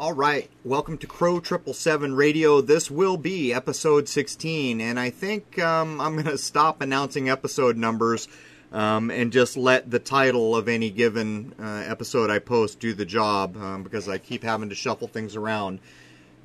[0.00, 2.62] All right, welcome to Crow Triple Seven Radio.
[2.62, 7.76] This will be episode 16, and I think um, I'm going to stop announcing episode
[7.76, 8.26] numbers
[8.72, 13.04] um, and just let the title of any given uh, episode I post do the
[13.04, 15.80] job um, because I keep having to shuffle things around.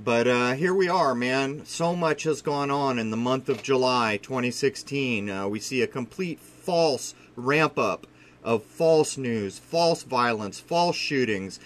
[0.04, 1.66] But uh, here we are, man.
[1.66, 5.30] So much has gone on in the month of July 2016.
[5.30, 8.06] Uh, we see a complete false ramp up
[8.44, 11.60] of false news, false violence, false shootings.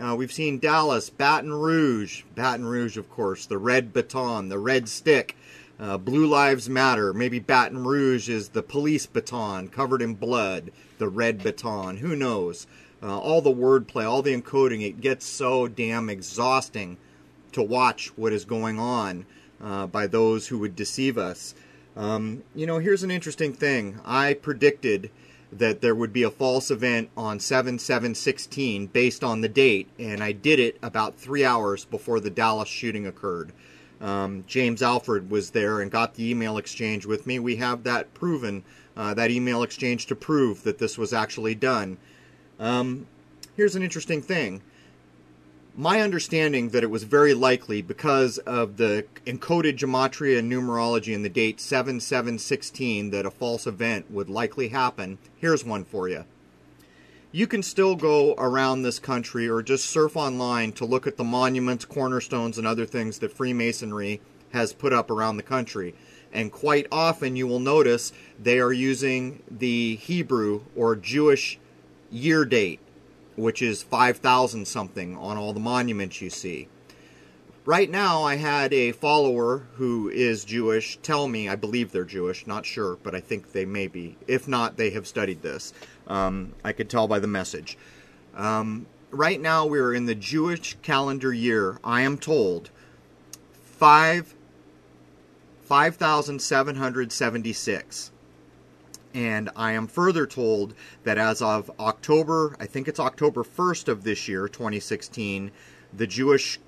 [0.00, 4.88] Uh, we've seen Dallas, Baton Rouge, Baton Rouge, of course, the red baton, the red
[4.88, 5.36] stick,
[5.80, 7.14] uh, Blue Lives Matter.
[7.14, 11.98] Maybe Baton Rouge is the police baton covered in blood, the red baton.
[11.98, 12.66] Who knows?
[13.02, 16.98] Uh, all the wordplay, all the encoding, it gets so damn exhausting
[17.52, 19.24] to watch what is going on
[19.62, 21.54] uh, by those who would deceive us.
[21.96, 23.98] Um, you know, here's an interesting thing.
[24.04, 25.10] I predicted
[25.52, 29.88] that there would be a false event on 7 7 16 based on the date,
[29.98, 33.52] and I did it about three hours before the Dallas shooting occurred.
[34.00, 37.38] Um, James Alfred was there and got the email exchange with me.
[37.38, 38.62] We have that proven,
[38.96, 41.96] uh, that email exchange to prove that this was actually done.
[42.60, 43.06] Um,
[43.56, 44.62] here's an interesting thing
[45.78, 51.22] my understanding that it was very likely because of the encoded gematria and numerology in
[51.22, 55.18] the date 7716 that a false event would likely happen.
[55.36, 56.24] Here's one for you.
[57.30, 61.24] You can still go around this country or just surf online to look at the
[61.24, 64.22] monuments, cornerstones, and other things that Freemasonry
[64.54, 65.94] has put up around the country.
[66.32, 71.58] And quite often you will notice they are using the Hebrew or Jewish
[72.10, 72.80] year date
[73.36, 76.68] which is 5,000 something on all the monuments you see.
[77.64, 82.46] Right now, I had a follower who is Jewish tell me, I believe they're Jewish,
[82.46, 84.16] not sure, but I think they may be.
[84.28, 85.72] If not, they have studied this.
[86.06, 87.76] Um, I could tell by the message.
[88.36, 92.70] Um, right now, we're in the Jewish calendar year, I am told,
[93.64, 94.34] 5
[95.64, 98.12] 5776.
[99.14, 100.74] And I am further told
[101.04, 105.50] that as of October, I think it's October 1st of this year, 2016,
[105.92, 106.58] the Jewish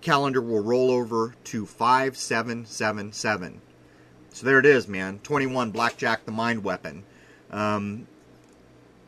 [0.00, 3.60] calendar will roll over to 5777.
[4.32, 5.18] So there it is, man.
[5.22, 7.04] 21, Blackjack the Mind Weapon.
[7.50, 8.06] Um,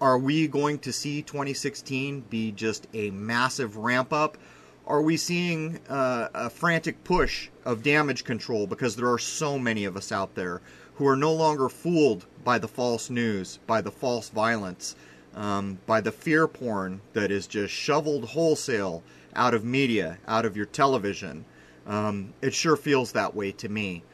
[0.00, 4.36] are we going to see 2016 be just a massive ramp up?
[4.84, 9.84] Are we seeing uh, a frantic push of damage control because there are so many
[9.84, 10.60] of us out there
[11.02, 14.94] who are no longer fooled by the false news, by the false violence,
[15.34, 19.02] um, by the fear porn that is just shoveled wholesale
[19.34, 21.44] out of media, out of your television.
[21.88, 24.04] Um, it sure feels that way to me.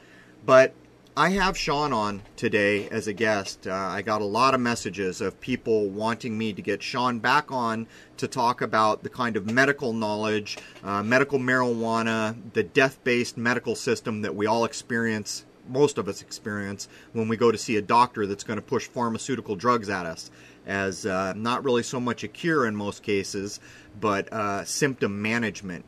[0.47, 0.72] But
[1.15, 3.66] I have Sean on today as a guest.
[3.66, 7.53] Uh, I got a lot of messages of people wanting me to get Sean back
[7.53, 13.37] on to talk about the kind of medical knowledge, uh, medical marijuana, the death based
[13.37, 17.76] medical system that we all experience most of us experience when we go to see
[17.76, 20.30] a doctor that's going to push pharmaceutical drugs at us
[20.66, 23.58] as uh, not really so much a cure in most cases,
[24.00, 25.84] but uh, symptom management.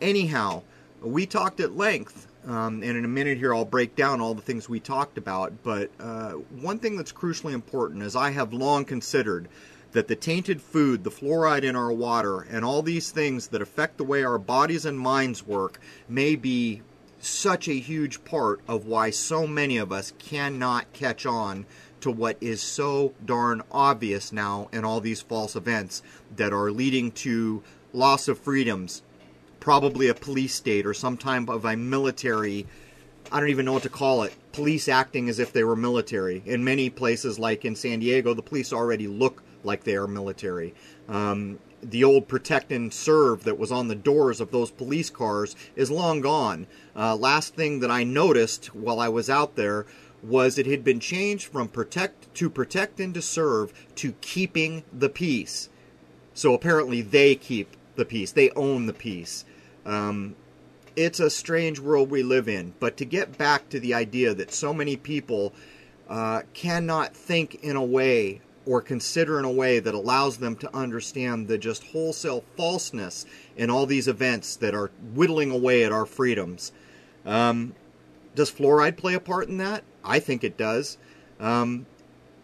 [0.00, 0.62] Anyhow,
[1.02, 4.42] we talked at length, um, and in a minute here I'll break down all the
[4.42, 5.52] things we talked about.
[5.62, 9.48] But uh, one thing that's crucially important is I have long considered
[9.92, 13.96] that the tainted food, the fluoride in our water, and all these things that affect
[13.96, 16.82] the way our bodies and minds work may be
[17.18, 21.66] such a huge part of why so many of us cannot catch on
[22.00, 26.02] to what is so darn obvious now in all these false events
[26.36, 27.62] that are leading to
[27.92, 29.02] loss of freedoms,
[29.60, 32.66] probably a police state or some type of a military.
[33.32, 34.34] I don't even know what to call it.
[34.52, 36.42] Police acting as if they were military.
[36.46, 40.74] In many places, like in San Diego, the police already look like they are military.
[41.08, 41.58] Um,
[41.90, 45.90] the old protect and serve that was on the doors of those police cars is
[45.90, 46.66] long gone.
[46.94, 49.86] Uh, last thing that I noticed while I was out there
[50.22, 55.08] was it had been changed from protect to protect and to serve to keeping the
[55.08, 55.68] peace.
[56.34, 58.32] So apparently they keep the peace.
[58.32, 59.44] They own the peace.
[59.84, 60.36] Um,
[60.96, 62.74] it's a strange world we live in.
[62.80, 65.52] But to get back to the idea that so many people
[66.08, 70.76] uh, cannot think in a way or consider in a way that allows them to
[70.76, 73.24] understand the just wholesale falseness
[73.56, 76.72] in all these events that are whittling away at our freedoms.
[77.24, 77.74] Um,
[78.34, 79.84] does fluoride play a part in that?
[80.04, 80.98] I think it does.
[81.38, 81.86] Um,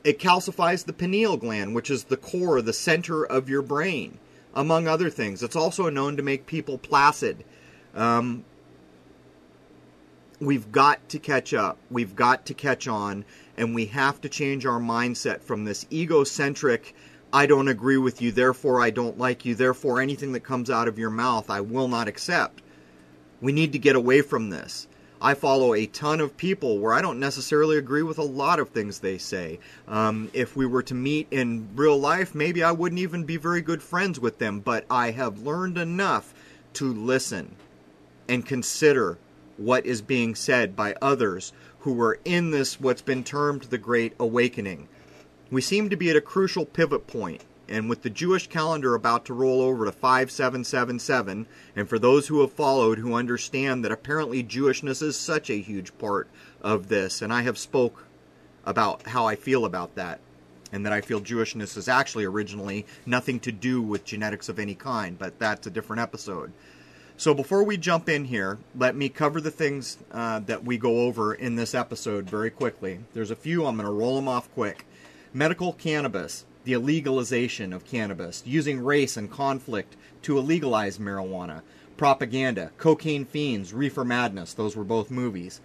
[0.04, 4.18] it calcifies the pineal gland, which is the core, the center of your brain,
[4.54, 5.42] among other things.
[5.42, 7.44] It's also known to make people placid.
[7.94, 8.44] Um,
[10.40, 11.78] we've got to catch up.
[11.90, 13.24] We've got to catch on
[13.56, 16.94] and we have to change our mindset from this egocentric
[17.34, 20.86] I don't agree with you, therefore I don't like you, therefore anything that comes out
[20.86, 22.60] of your mouth I will not accept.
[23.40, 24.86] We need to get away from this.
[25.22, 28.70] I follow a ton of people where I don't necessarily agree with a lot of
[28.70, 29.60] things they say.
[29.86, 33.62] Um, if we were to meet in real life, maybe I wouldn't even be very
[33.62, 36.34] good friends with them, but I have learned enough
[36.74, 37.54] to listen
[38.28, 39.16] and consider
[39.56, 44.14] what is being said by others who were in this, what's been termed the Great
[44.18, 44.88] Awakening.
[45.50, 49.24] We seem to be at a crucial pivot point, and with the Jewish calendar about
[49.24, 54.44] to roll over to 5777, and for those who have followed who understand that apparently
[54.44, 56.28] Jewishness is such a huge part
[56.60, 58.06] of this, and I have spoke
[58.64, 60.20] about how I feel about that,
[60.70, 64.76] and that I feel Jewishness is actually originally nothing to do with genetics of any
[64.76, 66.52] kind, but that's a different episode.
[67.22, 71.02] So before we jump in here, let me cover the things uh, that we go
[71.02, 72.98] over in this episode very quickly.
[73.14, 74.84] There's a few, I'm going to roll them off quick.
[75.32, 81.62] Medical cannabis, the illegalization of cannabis, using race and conflict to illegalize marijuana,
[81.96, 85.60] propaganda, cocaine fiends, reefer madness, those were both movies.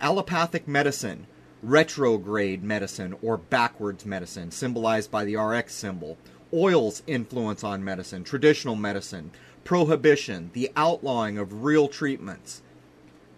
[0.00, 1.26] Allopathic medicine,
[1.60, 6.18] retrograde medicine or backwards medicine, symbolized by the RX symbol,
[6.54, 9.32] oil's influence on medicine, traditional medicine,
[9.64, 12.62] prohibition, the outlawing of real treatments,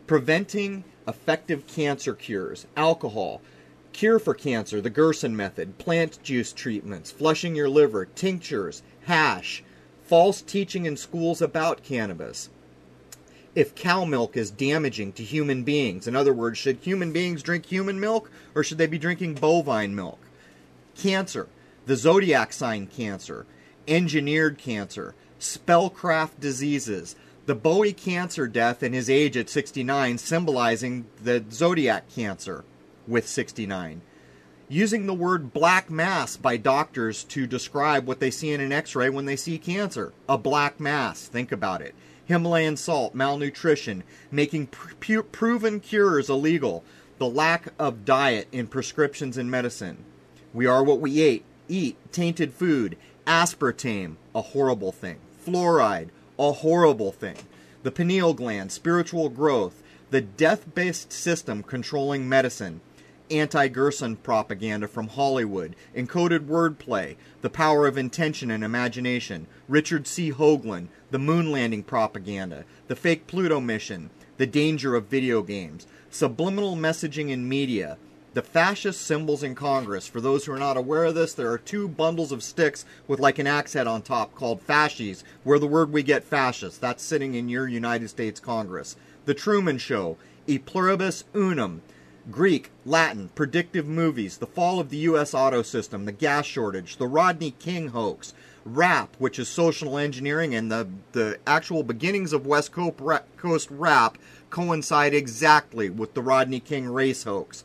[0.06, 3.40] preventing effective cancer cures, alcohol,
[3.94, 9.62] Cure for cancer, the Gerson method, plant juice treatments, flushing your liver, tinctures, hash,
[10.02, 12.50] false teaching in schools about cannabis.
[13.54, 17.66] If cow milk is damaging to human beings, in other words, should human beings drink
[17.66, 20.18] human milk or should they be drinking bovine milk?
[20.96, 21.46] Cancer,
[21.86, 23.46] the zodiac sign cancer,
[23.86, 27.14] engineered cancer, spellcraft diseases,
[27.46, 32.64] the Bowie cancer death in his age at 69 symbolizing the zodiac cancer
[33.06, 34.00] with 69.
[34.68, 38.96] Using the word black mass by doctors to describe what they see in an x
[38.96, 40.14] ray when they see cancer.
[40.26, 41.94] A black mass, think about it.
[42.24, 46.82] Himalayan salt, malnutrition, making pr- proven cures illegal,
[47.18, 50.04] the lack of diet in prescriptions and medicine.
[50.54, 52.96] We are what we ate, eat, tainted food,
[53.26, 56.08] aspartame, a horrible thing, fluoride,
[56.38, 57.36] a horrible thing,
[57.82, 62.80] the pineal gland, spiritual growth, the death based system controlling medicine,
[63.30, 70.32] anti Gerson propaganda from Hollywood, encoded wordplay, the power of intention and imagination, Richard C.
[70.32, 76.76] Hoagland, the moon landing propaganda, the fake Pluto mission, the danger of video games, subliminal
[76.76, 77.98] messaging in media,
[78.34, 80.08] the fascist symbols in Congress.
[80.08, 83.20] For those who are not aware of this, there are two bundles of sticks with
[83.20, 86.80] like an axe head on top called fasces, where the word we get fascist.
[86.80, 88.96] That's sitting in your United States Congress.
[89.24, 90.16] The Truman Show,
[90.48, 91.82] E Pluribus Unum,
[92.30, 95.32] Greek, Latin, predictive movies, the fall of the U.S.
[95.32, 98.34] auto system, the gas shortage, the Rodney King hoax,
[98.64, 104.18] rap, which is social engineering, and the, the actual beginnings of West Coast rap
[104.50, 107.62] coincide exactly with the Rodney King race hoax.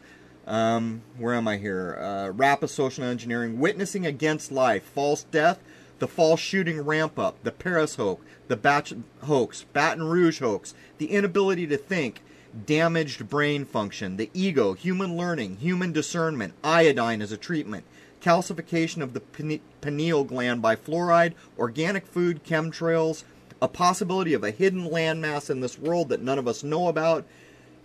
[0.49, 1.95] Um, where am I here?
[2.01, 5.59] Uh, rap is social engineering, witnessing against life, false death,
[5.99, 8.93] the false shooting ramp up, the Paris hoax, the Batch
[9.25, 12.23] hoax, Baton Rouge hoax, the inability to think,
[12.65, 17.85] damaged brain function, the ego, human learning, human discernment, iodine as a treatment,
[18.19, 23.23] calcification of the pineal gland by fluoride, organic food, chemtrails,
[23.61, 27.23] a possibility of a hidden landmass in this world that none of us know about,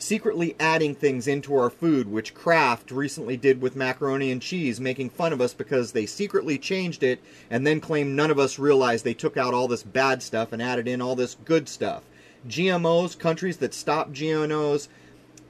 [0.04, 5.08] secretly adding things into our food, which Kraft recently did with macaroni and cheese, making
[5.08, 9.04] fun of us because they secretly changed it and then claimed none of us realized
[9.04, 12.02] they took out all this bad stuff and added in all this good stuff.
[12.46, 14.88] GMOs, countries that stop GMOs,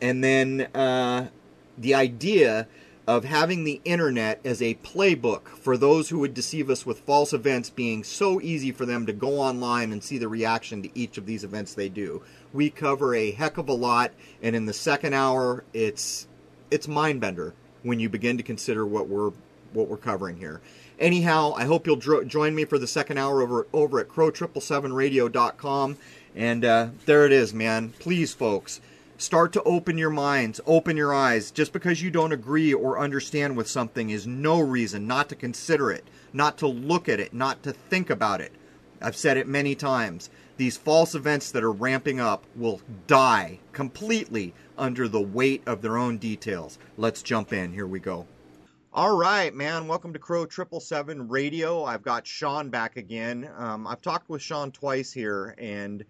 [0.01, 1.29] and then uh,
[1.77, 2.69] the idea
[3.07, 7.33] of having the internet as a playbook for those who would deceive us with false
[7.35, 11.19] events being so easy for them to go online and see the reaction to each
[11.19, 12.23] of these events they do.
[12.55, 16.27] We cover a heck of a lot, and in the second hour, it's
[16.71, 19.33] it's mind bender when you begin to consider what we're
[19.75, 20.63] what we're covering here.
[20.99, 25.99] Anyhow, I hope you'll dro- join me for the second hour over over at crow777radio.com
[26.35, 27.91] and uh, there it is, man.
[27.99, 28.81] Please, folks,
[29.17, 31.51] start to open your minds, open your eyes.
[31.51, 35.91] Just because you don't agree or understand with something is no reason not to consider
[35.91, 38.53] it, not to look at it, not to think about it.
[39.01, 40.31] I've said it many times.
[40.57, 45.97] These false events that are ramping up will die completely under the weight of their
[45.97, 46.79] own details.
[46.97, 47.73] Let's jump in.
[47.73, 48.27] Here we go.
[48.93, 49.89] All right, man.
[49.89, 51.83] Welcome to Crow Triple Seven Radio.
[51.83, 53.51] I've got Sean back again.
[53.57, 56.05] Um, I've talked with Sean twice here, and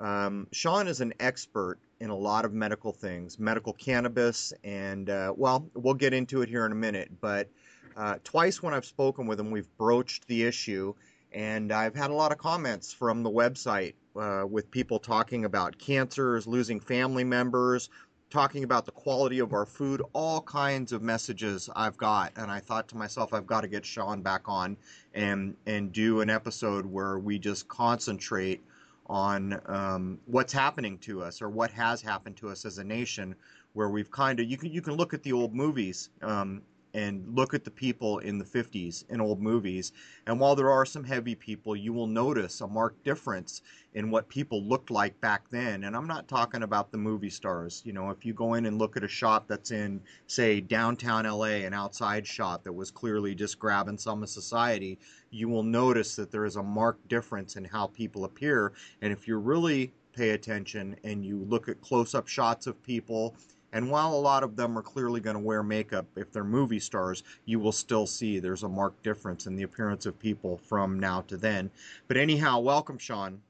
[0.00, 5.32] um, Sean is an expert in a lot of medical things, medical cannabis, and uh,
[5.36, 7.12] well, we'll get into it here in a minute.
[7.20, 7.48] But
[7.96, 10.94] uh, twice when I've spoken with him, we've broached the issue,
[11.32, 15.78] and I've had a lot of comments from the website uh, with people talking about
[15.78, 17.90] cancers, losing family members,
[18.30, 22.32] talking about the quality of our food, all kinds of messages I've got.
[22.36, 24.76] And I thought to myself, I've got to get Sean back on
[25.14, 28.62] and and do an episode where we just concentrate
[29.08, 33.34] on um, what's happening to us or what has happened to us as a nation,
[33.74, 36.62] where we've kind of you can you can look at the old movies um,
[36.96, 39.92] and look at the people in the 50s in old movies.
[40.26, 43.60] And while there are some heavy people, you will notice a marked difference
[43.92, 45.84] in what people looked like back then.
[45.84, 47.82] And I'm not talking about the movie stars.
[47.84, 51.26] You know, if you go in and look at a shot that's in, say, downtown
[51.26, 54.98] LA, an outside shot that was clearly just grabbing some of society,
[55.30, 58.72] you will notice that there is a marked difference in how people appear.
[59.02, 63.34] And if you really pay attention and you look at close up shots of people
[63.76, 66.80] and while a lot of them are clearly going to wear makeup, if they're movie
[66.80, 70.98] stars, you will still see there's a marked difference in the appearance of people from
[70.98, 71.70] now to then.
[72.08, 73.42] But anyhow, welcome, Sean.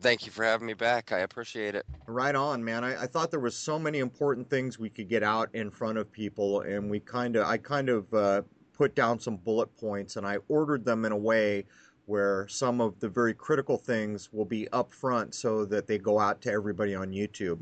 [0.00, 1.10] Thank you for having me back.
[1.10, 1.86] I appreciate it.
[2.06, 2.84] Right on, man.
[2.84, 5.98] I, I thought there was so many important things we could get out in front
[5.98, 8.42] of people, and we kind of, I kind of uh,
[8.74, 11.64] put down some bullet points, and I ordered them in a way
[12.06, 16.20] where some of the very critical things will be up front so that they go
[16.20, 17.58] out to everybody on YouTube.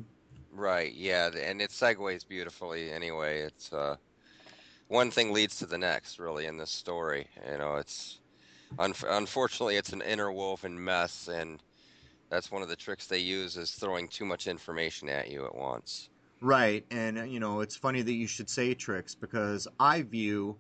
[0.53, 0.93] Right.
[0.93, 2.93] Yeah, and it segues beautifully.
[2.93, 3.97] Anyway, it's uh,
[4.89, 7.27] one thing leads to the next, really, in this story.
[7.51, 8.21] You know, it's
[8.79, 11.63] un- unfortunately it's an interwoven mess, and
[12.29, 15.55] that's one of the tricks they use is throwing too much information at you at
[15.55, 16.11] once.
[16.43, 20.59] Right, and uh, you know, it's funny that you should say tricks because I view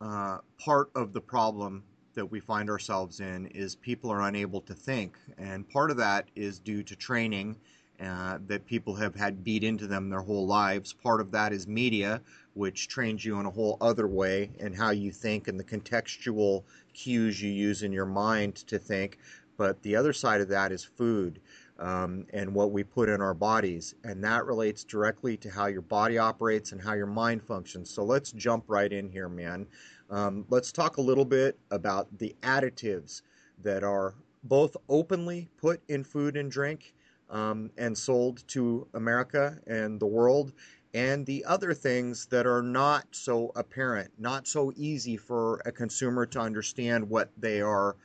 [0.00, 4.74] uh, part of the problem that we find ourselves in is people are unable to
[4.74, 7.56] think, and part of that is due to training
[8.02, 10.92] uh, that people have had beat into them their whole lives.
[10.92, 12.20] Part of that is media,
[12.54, 16.64] which trains you in a whole other way and how you think and the contextual
[16.94, 19.18] cues you use in your mind to think.
[19.56, 21.40] But the other side of that is food
[21.78, 23.94] um, and what we put in our bodies.
[24.02, 27.90] And that relates directly to how your body operates and how your mind functions.
[27.90, 29.66] So let's jump right in here, man.
[30.10, 33.22] Um, let's talk a little bit about the additives
[33.62, 36.94] that are both openly put in food and drink
[37.30, 40.52] um, and sold to America and the world,
[40.94, 46.26] and the other things that are not so apparent, not so easy for a consumer
[46.26, 47.96] to understand what they are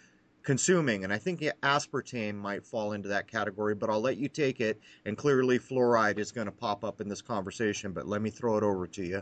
[0.44, 1.04] consuming.
[1.04, 4.80] And I think aspartame might fall into that category, but I'll let you take it.
[5.06, 8.58] And clearly, fluoride is going to pop up in this conversation, but let me throw
[8.58, 9.22] it over to you.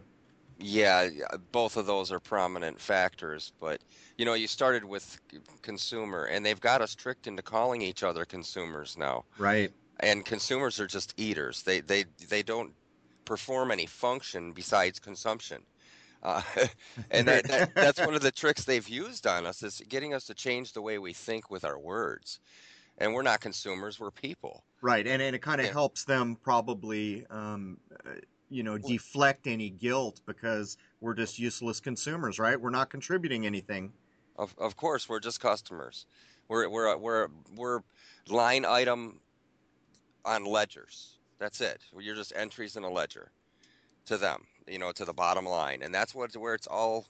[0.60, 1.10] Yeah,
[1.52, 3.82] both of those are prominent factors, but
[4.18, 5.20] you know, you started with
[5.64, 9.26] consumer, and they've got us tricked into calling each other consumers now.
[9.38, 11.64] Right and consumers are just eaters.
[11.64, 12.74] They they they don't
[13.26, 15.62] perform any function besides consumption.
[16.24, 16.42] Uh,
[17.12, 20.26] and that, that, that's one of the tricks they've used on us is getting us
[20.26, 22.40] to change the way we think with our words.
[22.98, 24.64] And we're not consumers; we're people.
[24.82, 25.74] Right, and and it kind of yeah.
[25.74, 27.78] helps them probably, um,
[28.50, 32.60] you know, deflect any guilt because we're just useless consumers, right?
[32.60, 33.92] We're not contributing anything.
[34.38, 36.06] Of of course, we're just customers.
[36.48, 37.82] We're we're we're we're
[38.30, 39.20] line item
[40.26, 41.20] on ledgers.
[41.40, 41.82] That's it.
[41.98, 43.32] You're just entries in a ledger
[44.06, 47.08] to them, you know, to the bottom line, and that's what where it's all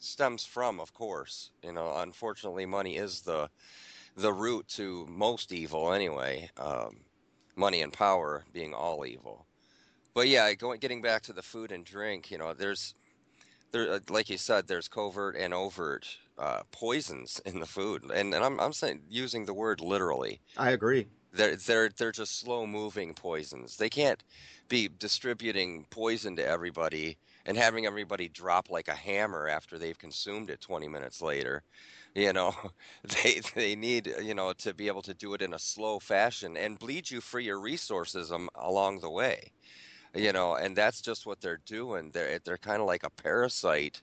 [0.00, 0.80] stems from.
[0.80, 3.48] Of course, you know, unfortunately, money is the
[4.16, 6.50] the root to most evil anyway.
[6.58, 7.04] Um,
[7.56, 9.46] money and power being all evil.
[10.14, 12.94] But yeah, going getting back to the food and drink, you know, there's
[13.72, 18.44] there, like you said, there's covert and overt uh, poisons in the food, and, and
[18.44, 20.40] I'm I'm saying using the word literally.
[20.56, 21.08] I agree.
[21.32, 23.76] They're they're they're just slow moving poisons.
[23.76, 24.22] They can't
[24.68, 30.50] be distributing poison to everybody and having everybody drop like a hammer after they've consumed
[30.50, 31.64] it 20 minutes later.
[32.14, 32.54] You know,
[33.24, 36.56] they they need you know to be able to do it in a slow fashion
[36.56, 39.52] and bleed you for your resources um, along the way.
[40.14, 42.10] You know, and that's just what they're doing.
[42.12, 44.02] They're they're kind of like a parasite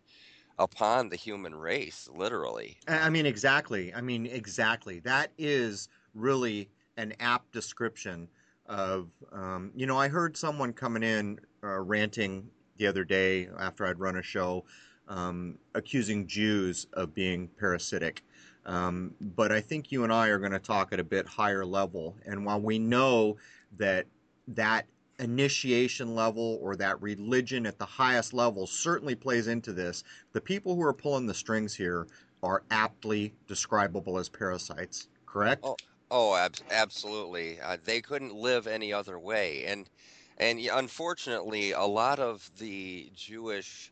[0.60, 2.80] upon the human race, literally.
[2.88, 3.94] I mean, exactly.
[3.94, 5.00] I mean, exactly.
[5.00, 8.28] That is really an apt description
[8.68, 13.86] of, um, you know, I heard someone coming in uh, ranting the other day after
[13.86, 14.66] I'd run a show,
[15.08, 18.22] um, accusing Jews of being parasitic.
[18.66, 21.66] Um, but I think you and I are going to talk at a bit higher
[21.66, 22.18] level.
[22.26, 23.38] And while we know
[23.78, 24.06] that
[24.50, 24.86] that
[25.20, 30.04] initiation level or that religion at the highest level certainly plays into this,
[30.34, 32.08] the people who are pulling the strings here
[32.44, 35.08] are aptly describable as parasites.
[35.26, 35.62] Correct?
[35.64, 35.76] Oh,
[36.12, 37.60] Oh, ab- absolutely.
[37.60, 39.90] Uh, they couldn't live any other way, and
[40.38, 43.92] and unfortunately, a lot of the Jewish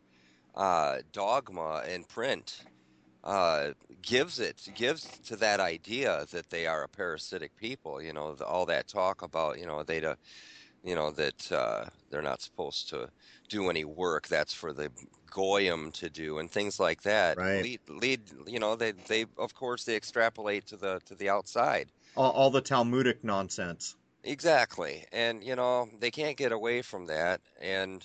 [0.56, 2.68] uh, dogma in print
[3.24, 8.02] uh, gives it gives to that idea that they are a parasitic people.
[8.02, 10.18] You know, the, all that talk about you know they to,
[10.84, 13.10] you know that uh, they're not supposed to
[13.50, 14.28] do any work.
[14.28, 14.92] That's for the
[15.32, 17.38] goyim to do and things like that.
[17.38, 17.68] Right.
[17.68, 18.32] Lead, lead.
[18.48, 21.92] You know, they they of course they extrapolate to the to the outside.
[22.18, 23.96] All, all the Talmudic nonsense.
[24.24, 28.04] Exactly, and you know they can't get away from that and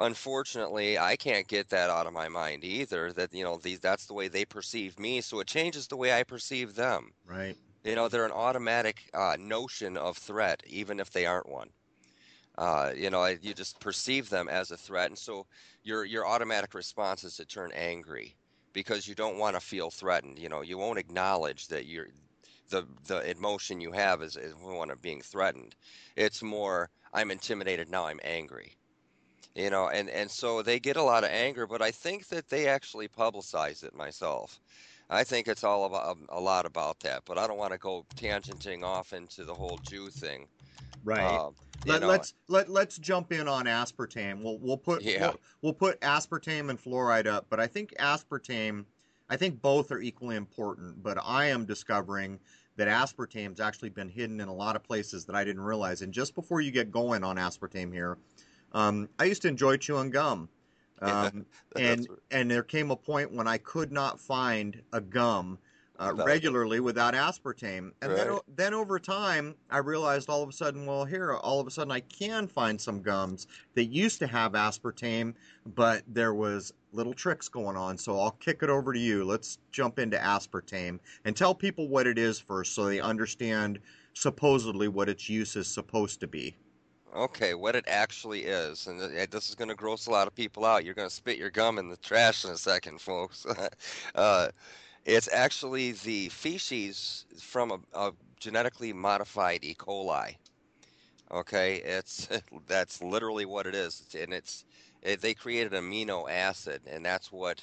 [0.00, 3.12] unfortunately, I can't get that out of my mind either.
[3.12, 6.12] That you know, these that's the way they perceive me, so it changes the way
[6.12, 7.12] I perceive them.
[7.26, 7.56] Right.
[7.84, 11.70] You know, they're an automatic uh, notion of threat, even if they aren't one.
[12.58, 15.46] Uh, you know, you just perceive them as a threat, and so
[15.82, 18.36] your your automatic response is to turn angry
[18.72, 20.38] because you don't want to feel threatened.
[20.38, 22.08] You know, you won't acknowledge that you're
[22.70, 25.76] the the emotion you have is, is one of being threatened.
[26.16, 28.06] It's more I'm intimidated now.
[28.06, 28.76] I'm angry
[29.54, 32.48] you know and and so they get a lot of anger but i think that
[32.48, 34.60] they actually publicize it myself
[35.08, 37.78] i think it's all about um, a lot about that but i don't want to
[37.78, 40.46] go tangenting off into the whole jew thing
[41.02, 41.22] Right.
[41.24, 44.42] Um, Let, know, let's let let's jump in on aspartame.
[44.42, 45.20] We'll we'll put Yeah.
[45.28, 48.84] we'll, we'll put aspartame and fluoride up, but I think aspartame,
[49.30, 51.02] I think both are equally important.
[51.02, 52.38] But I am discovering
[52.80, 56.00] that aspartame's actually been hidden in a lot of places that I didn't realize.
[56.00, 58.16] And just before you get going on aspartame here,
[58.72, 60.48] um, I used to enjoy chewing gum,
[61.02, 61.46] um,
[61.76, 65.58] and that's- and there came a point when I could not find a gum
[65.98, 68.36] uh, regularly without aspartame, and then Right.
[68.38, 71.70] o- then over time I realized all of a sudden, well, here all of a
[71.70, 75.34] sudden I can find some gums that used to have aspartame,
[75.66, 77.96] but there was little tricks going on.
[77.98, 79.24] So I'll kick it over to you.
[79.24, 83.78] Let's jump into aspartame and tell people what it is first, so they understand
[84.14, 86.56] supposedly what its use is supposed to be.
[87.14, 90.64] Okay, what it actually is, and this is going to gross a lot of people
[90.64, 90.84] out.
[90.84, 93.44] You're going to spit your gum in the trash in a second, folks.
[94.14, 94.48] uh,
[95.04, 99.74] it's actually the feces from a, a genetically modified E.
[99.74, 100.36] coli.
[101.32, 102.28] Okay, it's
[102.68, 104.64] that's literally what it is, and it's
[105.02, 107.62] it, they created amino acid, and that's what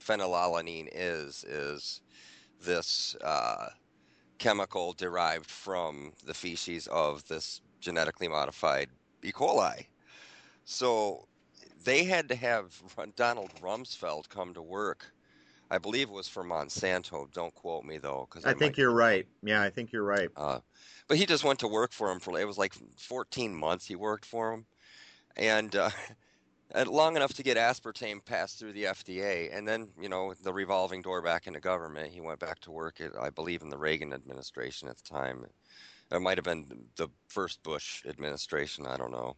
[0.00, 1.44] phenylalanine is.
[1.44, 2.00] Is
[2.60, 3.68] this uh,
[4.38, 8.88] chemical derived from the feces of this genetically modified
[9.22, 9.32] E.
[9.32, 9.86] coli.
[10.64, 11.26] So
[11.84, 12.80] they had to have
[13.16, 15.12] Donald Rumsfeld come to work.
[15.70, 17.32] I believe it was for Monsanto.
[17.32, 19.26] Don't quote me though, because I think you're right.
[19.42, 20.30] Yeah, I think you're right.
[20.36, 20.60] uh,
[21.08, 23.86] but he just went to work for him for it was like 14 months.
[23.86, 24.66] He worked for him,
[25.36, 26.16] and uh, and
[26.74, 31.02] long enough to get aspartame passed through the FDA, and then you know the revolving
[31.02, 32.12] door back into government.
[32.12, 35.44] He went back to work, at, I believe, in the Reagan administration at the time.
[36.12, 38.86] It might have been the first Bush administration.
[38.86, 39.34] I don't know.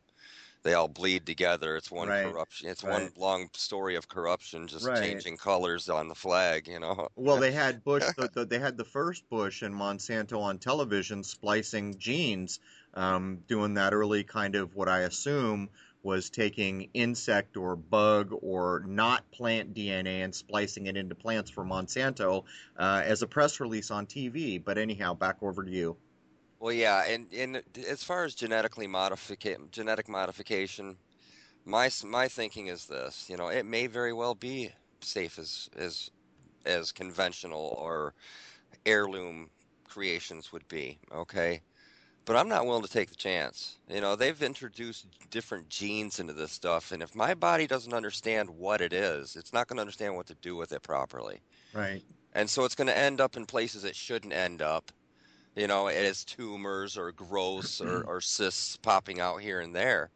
[0.64, 1.76] They all bleed together.
[1.76, 2.68] It's one Right, corruption.
[2.68, 4.94] It's one long story of corruption, just Right.
[4.94, 6.68] changing colors on the flag.
[6.68, 7.08] You know.
[7.16, 8.12] Well, they had Bush.
[8.12, 12.60] The, the, they had the first Bush and Monsanto on television splicing genes,
[12.94, 15.68] um, doing that early kind of what I assume
[16.02, 21.64] was taking insect or bug or not plant DNA and splicing it into plants for
[21.64, 22.44] Monsanto
[22.76, 24.58] uh, as a press release on TV.
[24.58, 25.98] But anyhow, back over to you.
[26.60, 30.98] Well, yeah, and, and as far as genetically modifica- genetic modification,
[31.64, 36.10] my my thinking is this: you know, it may very well be safe as as
[36.66, 38.14] as conventional or
[38.86, 39.50] heirloom
[39.84, 41.00] creations would be.
[41.12, 41.62] Okay,
[42.28, 43.78] but I'm not willing to take the chance.
[43.88, 48.50] You know, they've introduced different genes into this stuff, and if my body doesn't understand
[48.50, 51.40] what it is, it's not going to understand what to do with it properly.
[51.72, 52.02] Right.
[52.34, 54.92] And so it's going to end up in places it shouldn't end up.
[55.56, 60.10] You know, as tumors or growths or, or cysts popping out here and there.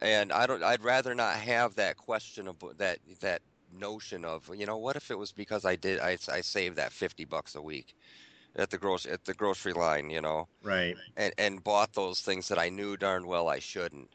[0.00, 0.62] And I don't.
[0.62, 3.42] I'd rather not have that questionable that that
[3.78, 6.92] notion of you know what if it was because I did I, I saved that
[6.92, 7.94] fifty bucks a week
[8.56, 10.96] at the gross at the grocery line you know Right.
[11.16, 14.10] and and bought those things that I knew darn well I shouldn't.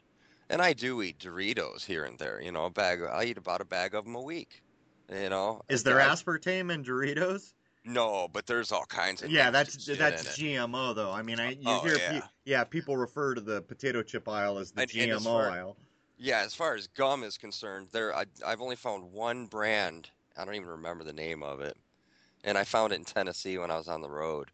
[0.50, 2.40] And I do eat Doritos here and there.
[2.40, 3.02] You know, a bag.
[3.02, 4.62] I eat about a bag of them a week.
[5.12, 7.52] You know, Is there I- aspartame in Doritos?
[7.84, 10.38] no, but there's all kinds of Yeah, that's that's.
[10.38, 11.10] GMO though.
[11.12, 12.20] I mean, I you Oh, hear yeah.
[12.20, 15.24] pe- yeah people refer to the potato chip aisle as the And- and as GMO
[15.24, 15.76] far- aisle.
[16.16, 20.08] Yeah, as far as gum is concerned, there I, I've only found one brand.
[20.36, 21.76] I don't even remember the name of it,
[22.48, 24.50] and I found it in Tennessee when I was on the road.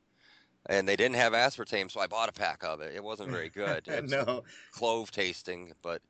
[0.66, 2.94] And they didn't have aspartame, so I bought a pack of it.
[2.94, 3.86] It wasn't very good.
[3.86, 6.00] It was no, clove tasting, but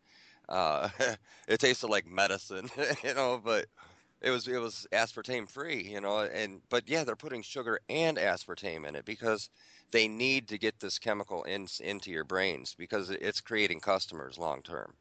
[0.49, 0.89] uh,
[1.49, 2.71] it tasted like medicine,
[3.05, 3.41] you know.
[3.45, 3.67] But
[4.23, 6.21] it was it was aspartame free, you know.
[6.21, 9.51] And but yeah, they're putting sugar and aspartame in it because
[9.91, 14.63] they need to get this chemical in, into your brains because it's creating customers long
[14.63, 14.95] term,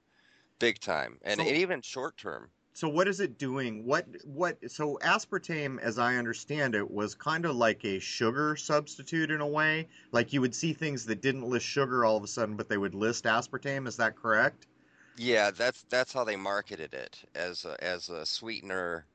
[0.60, 2.50] big time, and So- even short term.
[2.74, 3.86] So what is it doing?
[3.86, 4.58] What what?
[4.72, 9.48] So aspartame, as I understand it, was kind of like a sugar substitute in a
[9.48, 9.88] way.
[10.12, 12.78] Like you would see things that didn't list sugar all of a sudden, but they
[12.78, 13.88] would list aspartame.
[13.88, 14.68] Is that correct?
[15.16, 19.06] Yeah, that's that's how they marketed it as a, as a sweetener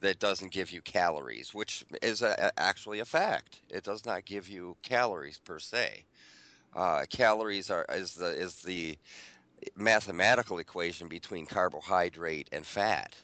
[0.00, 3.62] that doesn't give you calories, which is a, actually a fact.
[3.70, 6.06] It does not give you calories per se.
[6.74, 8.98] Uh, calories are is the is the
[9.76, 13.14] mathematical equation between carbohydrate and fat.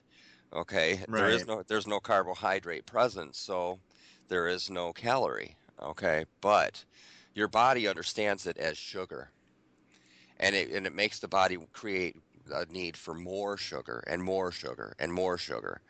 [0.53, 3.81] Okay, there is no there's no carbohydrate present, so
[4.29, 5.57] there is no calorie.
[5.81, 6.85] Okay, but
[7.35, 9.33] your body understands it as sugar,
[10.38, 12.16] and it and it makes the body create
[12.51, 15.83] a need for more sugar and more sugar and more sugar,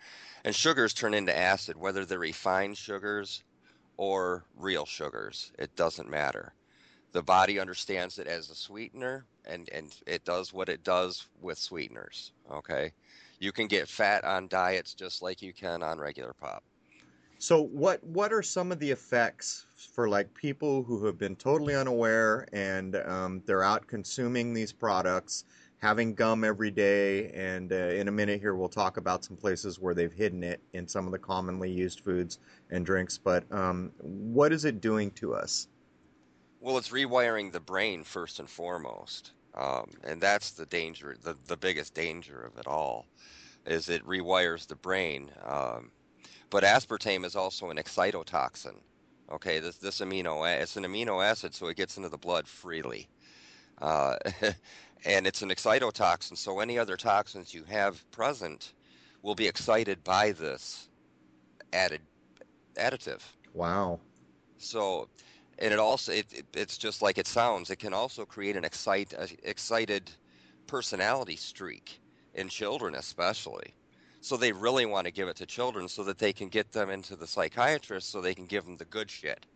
[0.45, 3.43] and sugars turn into acid, whether they're refined sugars
[3.97, 5.53] or real sugars.
[5.59, 6.55] It doesn't matter
[7.13, 11.59] the body understands it as a sweetener and and it does what it does with
[11.59, 12.93] sweeteners okay
[13.41, 16.65] you can get fat on diets just like you can on regular pop
[17.39, 21.75] So what what are some of the effects for like people who have been totally
[21.75, 25.45] unaware and um, they're out consuming these products,
[25.79, 29.81] having gum every day, and uh, in a minute here we'll talk about some places
[29.81, 32.39] where they've hidden it in some of the commonly used foods
[32.71, 33.19] and drinks.
[33.19, 35.69] But um, what is it doing to us?
[36.63, 41.57] Well it's rewiring the brain first and foremost um, and that's the danger the, the
[41.57, 43.07] biggest danger of it all
[43.67, 45.91] is it rewires the brain um,
[46.51, 48.77] but aspartame is also an excitotoxin
[49.31, 53.09] okay this this amino it's an amino acid so it gets into the blood freely
[53.83, 54.17] uh,
[55.05, 56.37] and it's an excitotoxin.
[56.37, 58.73] So any other toxins you have present
[59.23, 60.89] will be excited by this
[61.73, 62.01] added
[62.75, 63.21] additive.
[63.55, 64.01] Wow.
[64.59, 65.09] So,
[65.63, 67.71] and it also it, it, it's just like it sounds.
[67.71, 70.11] It can also create an excite uh, excited
[70.67, 72.01] personality streak
[72.35, 73.75] in children, especially.
[74.21, 76.91] So they really want to give it to children so that they can get them
[76.91, 79.47] into the psychiatrist so they can give them the good shit.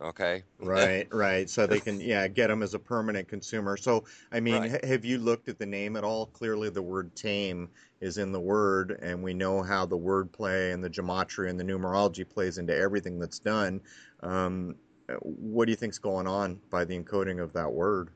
[0.00, 0.44] Okay.
[0.58, 1.50] Right, right.
[1.50, 3.76] So they can, yeah, get them as a permanent consumer.
[3.76, 4.70] So, I mean, Right.
[4.70, 6.26] ha- have you looked at the name at all?
[6.26, 10.70] Clearly, the word tame is in the word, and we know how the word play
[10.72, 13.80] and the gematria and the numerology plays into everything that's done.
[14.22, 14.76] Um,
[15.20, 18.10] what do you think's going on by the encoding of that word?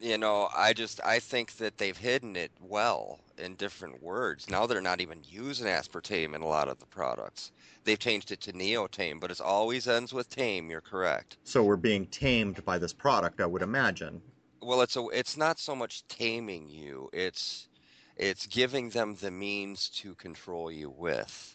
[0.00, 4.50] You know, I just I think that they've hidden it well in different words.
[4.50, 7.52] Now they're not even using aspartame in a lot of the products.
[7.84, 10.70] They've changed it to neotame, but it always ends with tame.
[10.70, 11.36] You're correct.
[11.44, 14.20] So we're being tamed by this product, I would imagine.
[14.60, 17.08] Well, it's a it's not so much taming you.
[17.12, 17.68] It's
[18.16, 21.53] it's giving them the means to control you with.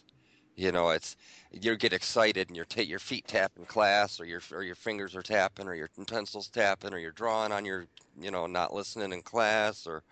[0.56, 1.16] You know, it's
[1.52, 4.74] you get excited and your ta your feet tap in class, or your or your
[4.74, 8.72] fingers are tapping, or your pencils tapping, or you're drawing on your you know not
[8.74, 10.04] listening in class, or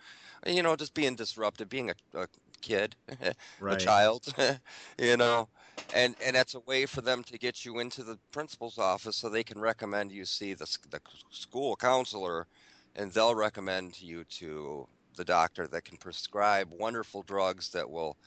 [0.45, 2.27] you know just being disruptive, being a, a
[2.61, 2.95] kid,
[3.67, 4.25] a child,
[4.99, 5.49] you know,
[5.91, 9.29] and and that's a way for them to get you into the principal's office so
[9.29, 12.47] they can recommend you see the the school counselor,
[12.95, 18.17] and they'll recommend you to the doctor that can prescribe wonderful drugs that will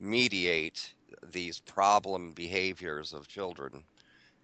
[0.00, 0.94] mediate
[1.32, 3.84] these problem behaviors of children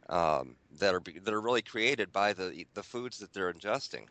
[0.09, 4.07] um, that are that are really created by the the foods that they're ingesting.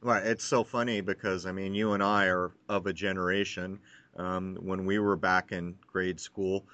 [0.00, 3.78] Right, it's so funny because I mean, you and I are of a generation
[4.16, 6.64] um, when we were back in grade school.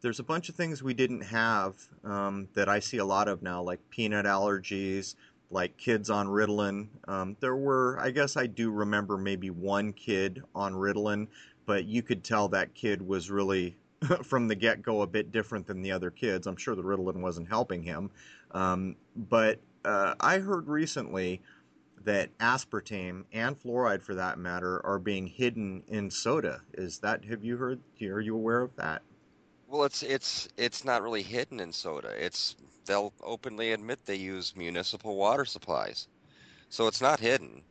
[0.00, 3.42] There's a bunch of things we didn't have um, that I see a lot of
[3.42, 5.16] now, like peanut allergies,
[5.50, 6.86] like kids on Ritalin.
[7.08, 11.26] Um, there were, I guess, I do remember maybe one kid on Ritalin,
[11.68, 13.76] but you could tell that kid was really
[14.22, 16.46] from the get-go a bit different than the other kids.
[16.46, 18.10] I'm sure the Ritalin wasn't helping him,
[18.52, 21.42] um, but uh, I heard recently
[22.04, 26.62] that aspartame and fluoride for that matter are being hidden in soda.
[26.72, 29.02] Is that have you heard are you aware of that?
[29.66, 32.14] Well, it's it's it's not really hidden in soda.
[32.18, 36.08] It's they'll openly admit they use municipal water supplies,
[36.70, 37.62] so it's not hidden.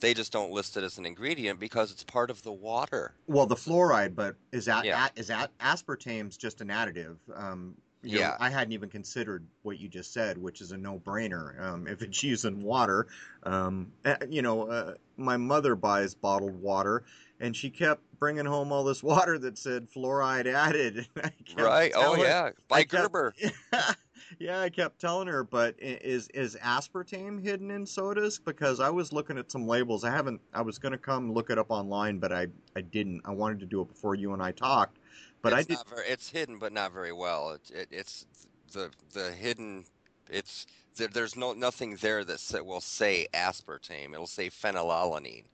[0.00, 3.14] They just don't list it as an ingredient because it's part of the water.
[3.26, 5.08] Well, the fluoride, but is that Yeah.
[5.16, 7.16] is that aspartame's just an additive?
[7.34, 8.36] Um, you know, Yeah.
[8.38, 11.60] I hadn't even considered what you just said, which is a no-brainer.
[11.60, 13.08] Um, if it's used in water,
[13.42, 17.02] um, eh, you know, uh, my mother buys bottled water,
[17.40, 21.08] and she kept bringing home all this water that said fluoride added.
[21.16, 21.92] And I kept Right?
[21.96, 23.34] Oh yeah, by I kept- Gerber.
[24.38, 28.38] yeah, I kept telling her, but is is aspartame hidden in sodas?
[28.38, 30.04] Because I was looking at some labels.
[30.04, 30.40] I haven't.
[30.52, 33.22] I was gonna come look it up online, but I I didn't.
[33.24, 34.98] I wanted to do it before you and I talked,
[35.42, 35.78] but I it's did.
[35.78, 37.52] not very, it's hidden, but not very well.
[37.52, 38.26] It, it, it's
[38.72, 39.84] the the hidden.
[40.30, 44.12] It's there, there's no nothing there that will say aspartame.
[44.12, 45.46] It'll say phenylalanine.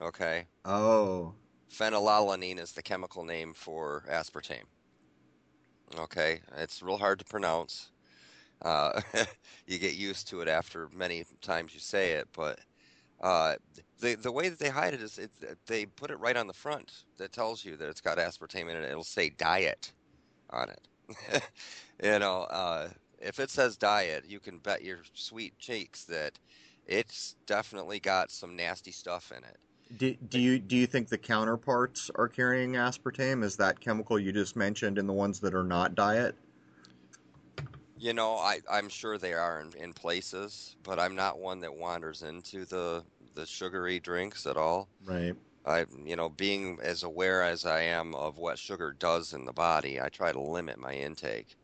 [0.00, 1.34] Okay, Oh,
[1.68, 4.66] Phenylalanine is the chemical name for aspartame.
[5.98, 7.90] Okay, it's real hard to pronounce.
[8.62, 9.00] Uh,
[9.66, 12.60] you get used to it after many times you say it, but
[13.22, 13.56] uh,
[14.00, 15.30] the the way that they hide it is it,
[15.66, 18.76] they put it right on the front that tells you that it's got aspartame in
[18.76, 18.84] it.
[18.90, 19.92] It'll say diet
[20.50, 21.42] on it.
[22.02, 26.38] you know, uh, if it says diet, you can bet your sweet cheeks that
[26.86, 29.58] it's definitely got some nasty stuff in it.
[29.96, 33.44] Do, do you do you think the counterparts are carrying aspartame?
[33.44, 36.34] Is that chemical you just mentioned in the ones that are not diet?
[37.98, 41.74] You know, I, I'm sure they are in, in places, but I'm not one that
[41.74, 44.88] wanders into the the sugary drinks at all.
[45.04, 45.34] Right.
[45.64, 49.52] I, you know, being as aware as I am of what sugar does in the
[49.52, 51.56] body, I try to limit my intake.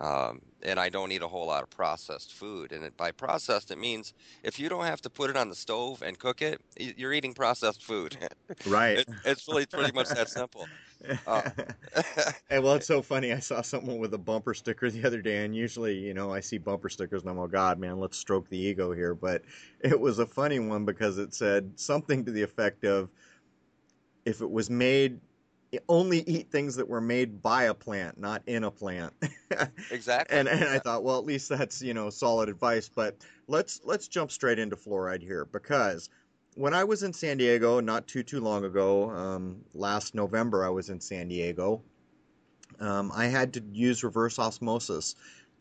[0.00, 2.72] Um, and I don't eat a whole lot of processed food.
[2.72, 5.54] And it, by processed, it means if you don't have to put it on the
[5.54, 8.16] stove and cook it, you're eating processed food.
[8.66, 8.98] Right.
[8.98, 10.66] it, it's really pretty much that simple.
[11.26, 11.42] Uh,
[12.48, 13.32] hey, well, it's so funny.
[13.32, 16.40] I saw someone with a bumper sticker the other day, and usually, you know, I
[16.40, 19.14] see bumper stickers and I'm, like, oh, God, man, let's stroke the ego here.
[19.14, 19.42] But
[19.80, 23.10] it was a funny one because it said something to the effect of
[24.24, 25.20] if it was made
[25.88, 29.12] only eat things that were made by a plant, not in a plant.
[29.90, 30.36] exactly.
[30.36, 32.88] And and I thought, well, at least that's you know solid advice.
[32.88, 33.16] But
[33.48, 36.10] let's let's jump straight into fluoride here because
[36.54, 40.70] when I was in San Diego not too too long ago, um, last November I
[40.70, 41.82] was in San Diego.
[42.80, 45.14] Um, I had to use reverse osmosis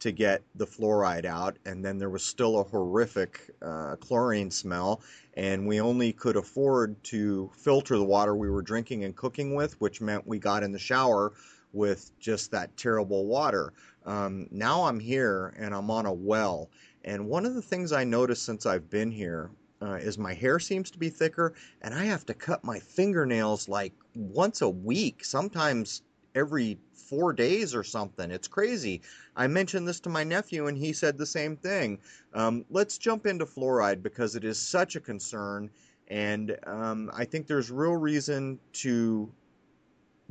[0.04, 5.02] to get the fluoride out, and then there was still a horrific uh, chlorine smell,
[5.36, 9.80] and we only could afford to filter the water we were drinking and cooking with,
[9.80, 11.32] which meant we got in the shower
[11.72, 13.72] with just that terrible water.
[14.06, 16.70] Um, now I'm here and I'm on a well,
[17.06, 20.60] and one of the things I noticed since I've been here uh, is my hair
[20.60, 25.24] seems to be thicker, and I have to cut my fingernails like once a week,
[25.24, 26.02] sometimes
[26.36, 26.78] every
[27.14, 28.32] four days or something.
[28.32, 29.02] It's crazy.
[29.36, 32.00] I mentioned this to my nephew, and he said the same thing.
[32.34, 35.70] Um, let's jump into fluoride because it is such a concern,
[36.08, 39.32] and um, I think there's real reason to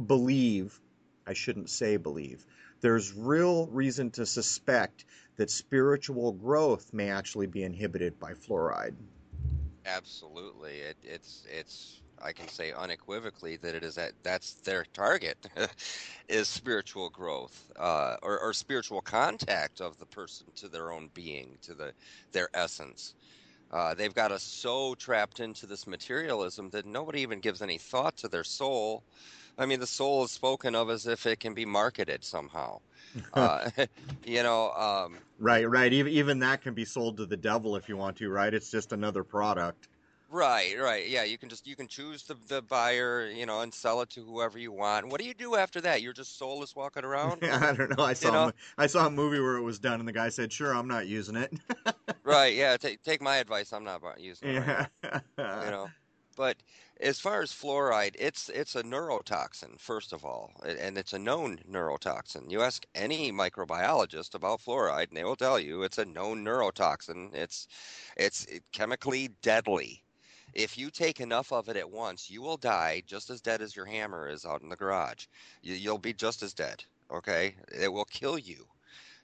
[0.07, 0.81] believe.
[1.27, 2.45] I shouldn't say believe.
[2.81, 5.05] There's real reason to suspect
[5.37, 8.95] that spiritual growth may actually be inhibited by fluoride.
[9.87, 15.37] Absolutely, it, it's it's I can say unequivocally that it is that that's their target
[16.29, 21.59] is spiritual growth uh, or, or, spiritual contact of the person to their own being
[21.63, 21.93] to the
[22.33, 23.15] their essence.
[23.71, 28.17] Uh, they've got us so trapped into this materialism that nobody even gives any thought
[28.19, 29.03] to their soul.
[29.59, 32.81] I mean, the soul is spoken of as if it can be marketed somehow.
[33.35, 33.71] uh,
[34.25, 35.93] you know, um, right, right.
[35.93, 38.31] Even even that can be sold to the devil if you want to.
[38.31, 38.53] Right?
[38.53, 39.89] It's just another product.
[40.33, 41.07] Right, right.
[41.11, 44.09] Yeah, you can just you can choose the the buyer, you know, and sell it
[44.11, 45.11] to whoever you want.
[45.11, 46.01] What do you do after that?
[46.01, 47.40] You're just soulless walking around.
[47.42, 48.03] Yeah, I don't know.
[48.03, 48.53] I saw you know?
[48.79, 51.07] I saw a movie where it was done, and the guy said, "Sure, I'm not
[51.07, 51.53] using it."
[52.25, 52.57] right.
[52.62, 52.79] Yeah.
[52.79, 53.75] Take take my advice.
[53.75, 54.55] I'm not using it.
[54.55, 54.87] Yeah.
[55.37, 55.88] Right you know.
[56.35, 56.57] But
[56.99, 61.59] as far as fluoride, it's it's a neurotoxin first of all, and it's a known
[61.71, 62.51] neurotoxin.
[62.51, 67.35] You ask any microbiologist about fluoride, and they will tell you it's a known neurotoxin.
[67.35, 67.68] It's
[68.16, 70.03] it's chemically deadly
[70.55, 73.75] if you take enough of it at once, you will die just as dead as
[73.75, 75.27] your hammer is out in the garage.
[75.62, 76.85] You, will be just as dead.
[77.11, 78.67] Okay, it will kill you.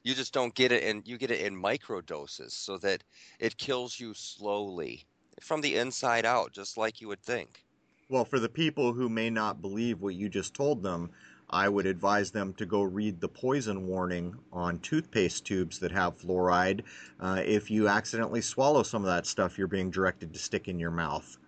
[0.04, 3.02] You just don't get it, and you get it in micro doses, so that
[3.38, 5.06] it kills you slowly
[5.40, 7.64] from the inside out, just like you would think.
[8.08, 11.10] Well, for the people who may not believe what you just told them,
[11.50, 16.18] I would advise them to go read the poison warning on toothpaste tubes that have
[16.18, 16.84] fluoride.
[17.20, 20.78] Uh, if you accidentally swallow some of that stuff, you're being directed to stick in
[20.78, 21.38] your mouth.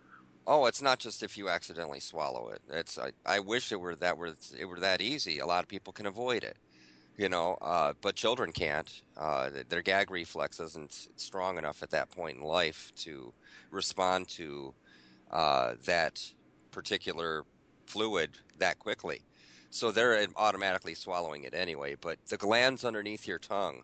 [0.47, 2.63] Oh, it's not just if you accidentally swallow it.
[2.69, 5.39] It's I, I wish it were that were it were that easy.
[5.39, 6.59] A lot of people can avoid it,
[7.17, 8.91] you know, uh, but children can't.
[9.17, 13.35] Uh, their gag reflex isn't strong enough at that point in life to
[13.71, 14.75] respond to
[15.31, 16.21] uh, that
[16.73, 17.45] particular
[17.87, 19.27] fluid that quickly.
[19.71, 21.97] So they're automatically swallowing it anyway.
[22.01, 23.83] But the glands underneath your tongue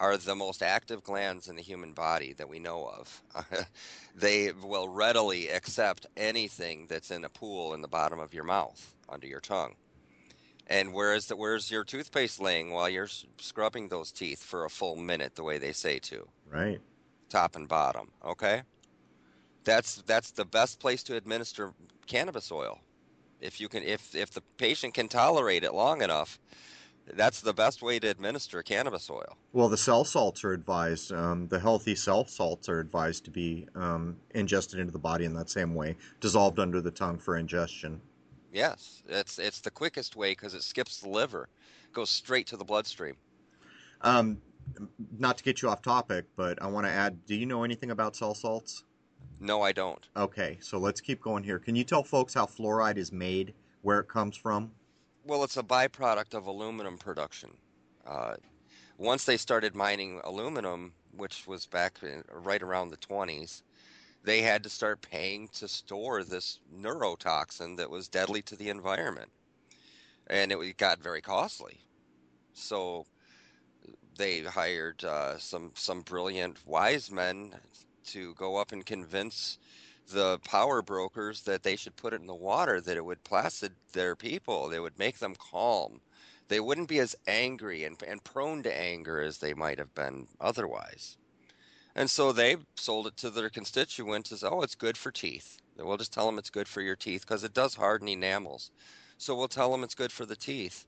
[0.00, 3.22] are the most active glands in the human body that we know of.
[4.16, 8.94] they will readily accept anything that's in a pool in the bottom of your mouth
[9.08, 9.74] under your tongue.
[10.66, 13.08] And where's the, where's your toothpaste laying while you're
[13.38, 16.26] scrubbing those teeth for a full minute, the way they say to?
[16.50, 16.80] Right.
[17.28, 18.10] Top and bottom.
[18.24, 18.62] Okay.
[19.64, 21.72] That's that's the best place to administer
[22.06, 22.80] cannabis oil
[23.42, 26.38] if you can if if the patient can tolerate it long enough
[27.14, 29.36] that's the best way to administer cannabis oil.
[29.52, 31.12] Well, the cell salts are advised.
[31.12, 35.34] Um, the healthy cell salts are advised to be um, ingested into the body in
[35.34, 38.00] that same way, dissolved under the tongue for ingestion.
[38.52, 41.48] Yes, it's it's the quickest way because it skips the liver,
[41.92, 43.16] goes straight to the bloodstream.
[44.02, 44.38] Um,
[45.18, 47.24] not to get you off topic, but I want to add.
[47.26, 48.84] Do you know anything about cell salts?
[49.42, 50.06] No, I don't.
[50.16, 51.58] Okay, so let's keep going here.
[51.58, 54.70] Can you tell folks how fluoride is made, where it comes from?
[55.24, 57.50] Well, it's a byproduct of aluminum production.
[58.06, 58.34] Uh,
[58.98, 63.62] once they started mining aluminum, which was back in, right around the 20s,
[64.22, 69.32] they had to start paying to store this neurotoxin that was deadly to the environment.
[70.28, 71.80] And it got very costly.
[72.52, 73.06] So
[74.16, 77.54] they hired uh, some some brilliant wise men
[78.06, 79.58] to go up and convince
[80.08, 83.72] the power brokers that they should put it in the water that it would placid
[83.92, 86.00] their people they would make them calm.
[86.48, 90.26] They wouldn't be as angry and, and prone to anger as they might have been
[90.40, 91.16] otherwise.
[91.94, 95.58] And so they sold it to their constituents as oh it's good for teeth.
[95.76, 98.70] We'll just tell them it's good for your teeth because it does harden enamels.
[99.18, 100.86] So we'll tell them it's good for the teeth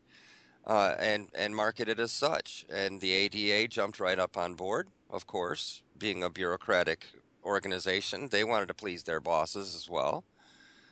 [0.66, 2.64] uh, and and market it as such.
[2.70, 7.06] And the ADA jumped right up on board, of course, being a bureaucratic
[7.44, 8.28] organization.
[8.28, 10.24] They wanted to please their bosses as well.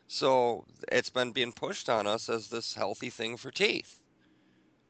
[0.06, 3.98] So it's been being pushed on us as this healthy thing for teeth.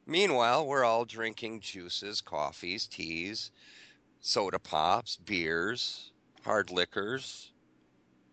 [0.06, 3.52] Meanwhile, we're all drinking juices, coffees, teas,
[4.20, 6.12] soda pops, beers,
[6.44, 7.52] hard liquors,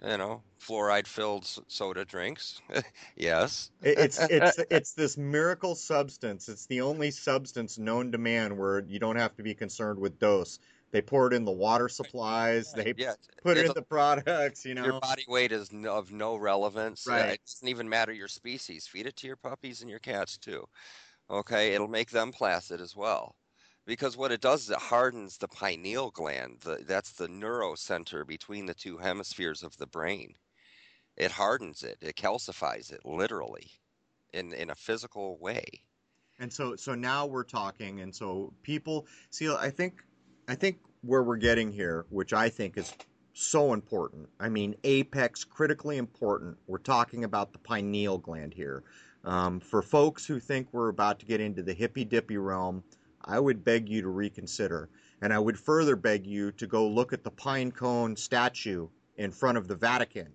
[0.03, 2.61] you know, fluoride filled soda drinks.
[3.15, 3.71] yes.
[3.81, 6.49] it's it's it's this miracle substance.
[6.49, 10.19] It's the only substance known to man where you don't have to be concerned with
[10.19, 10.59] dose.
[10.91, 12.73] They pour it in the water supplies.
[12.73, 13.13] They yeah.
[13.43, 14.65] put it in the products.
[14.65, 17.07] You know, your body weight is no, of no relevance.
[17.07, 17.25] Uh, right.
[17.33, 18.87] It doesn't even matter your species.
[18.87, 20.65] Feed it to your puppies and your cats too.
[21.29, 23.35] Okay, it'll make them placid as well
[23.89, 26.57] because what it does is it hardens the pineal gland.
[26.61, 30.35] The, that's the neurocenter between the two hemispheres of the brain.
[31.17, 31.97] It hardens it.
[31.99, 33.71] It calcifies it literally,
[34.31, 35.65] in in a physical way.
[36.37, 39.51] And so so now we're talking, and so people see.
[39.51, 40.03] I think
[40.49, 42.91] I think where we're getting here, which I think is
[43.33, 44.29] so important.
[44.39, 46.57] I mean, apex, critically important.
[46.65, 48.83] We're talking about the pineal gland here.
[49.23, 52.83] Um, for folks who think we're about to get into the hippy dippy realm,
[53.23, 54.89] I would beg you to reconsider.
[55.21, 59.29] And I would further beg you to go look at the pine cone statue in
[59.31, 60.33] front of the Vatican.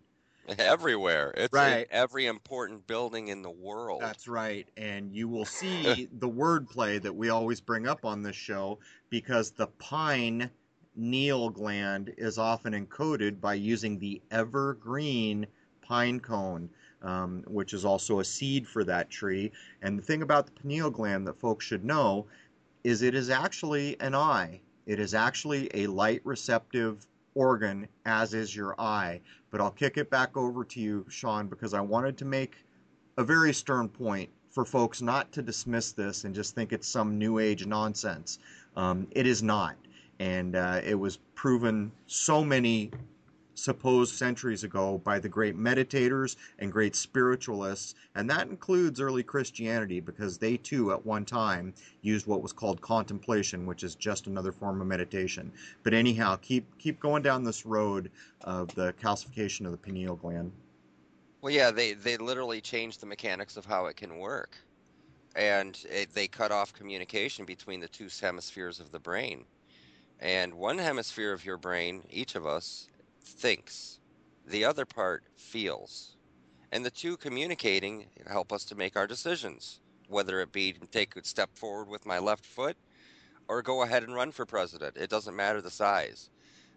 [0.58, 1.32] Everywhere.
[1.36, 1.78] It's right.
[1.78, 4.02] in every important building in the world.
[4.02, 4.68] That's right.
[4.76, 8.78] And you will see the wordplay that we always bring up on this show
[9.10, 10.50] because the pine
[10.96, 15.46] neal gland is often encoded by using the evergreen
[15.82, 16.70] pine cone.
[17.02, 19.52] Um, which is also a seed for that tree.
[19.82, 22.24] And the thing about the pineal gland that folks should know
[22.82, 24.62] is it is actually an eye.
[24.86, 29.20] It is actually a light receptive organ, as is your eye.
[29.54, 32.56] But I'll kick it back over to you, Sean, because I wanted to make
[33.16, 37.18] a very stern point for folks not to dismiss this and just think it's some
[37.18, 38.40] new age nonsense.
[38.76, 39.76] Um, it is not.
[40.18, 42.90] And uh, it was proven so many
[43.54, 50.00] supposed centuries ago by the great meditators and great spiritualists, and that includes early Christianity
[50.00, 54.52] because they too at one time used what was called contemplation, which is just another
[54.52, 55.52] form of meditation.
[55.82, 58.10] But anyhow, keep keep going down this road
[58.42, 60.52] of the calcification of the pineal gland.
[61.40, 64.56] Well, yeah, they they literally changed the mechanics of how it can work,
[65.36, 69.44] and it, they cut off communication between the two hemispheres of the brain.
[70.20, 72.88] And one hemisphere of your brain, each of us,
[73.24, 73.98] thinks,
[74.46, 76.16] the other part feels.
[76.72, 81.16] And the two communicating help us to make our decisions, whether it be to take
[81.16, 82.76] a step forward with my left foot
[83.48, 84.96] or go ahead and run for president.
[84.96, 86.30] It doesn't matter the size.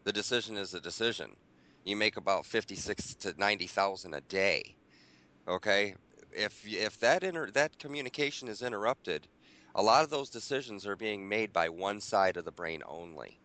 [0.04, 1.36] The decision is a decision.
[1.84, 4.76] You make about 56 to 90,000 a day.
[5.48, 5.96] Okay?
[6.32, 9.28] If if that inter- that communication is interrupted,
[9.76, 13.40] a lot of those decisions are being made by one side of the brain only.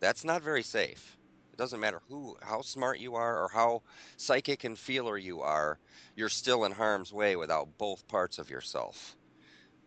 [0.00, 1.16] That's not very safe.
[1.54, 3.82] It doesn't matter who, how smart you are, or how
[4.16, 5.78] psychic and feeler you are.
[6.16, 9.14] You're still in harm's way without both parts of yourself.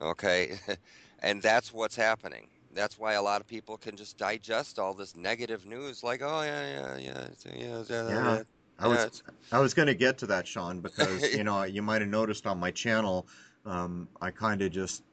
[0.02, 0.58] Okay,
[1.20, 2.48] and that's what's happening.
[2.74, 6.42] That's why a lot of people can just digest all this negative news, like, oh
[6.42, 8.10] yeah, yeah, yeah, yeah, yeah.
[8.10, 8.44] yeah.
[8.80, 9.22] I was
[9.52, 12.48] I was going to get to that, Sean, because you know you might have noticed
[12.48, 13.28] on my channel,
[13.66, 15.04] um, I kind of just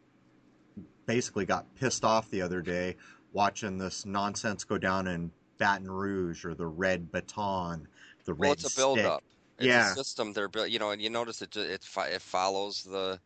[1.07, 2.95] basically got pissed off the other day
[3.33, 7.87] watching this nonsense go down in Baton Rouge or the red baton,
[8.25, 9.11] the well, red it's a build stick.
[9.11, 9.23] up.
[9.59, 9.93] It's yeah.
[9.93, 10.71] a system they're built.
[10.71, 13.21] You know, and you notice it it it follows the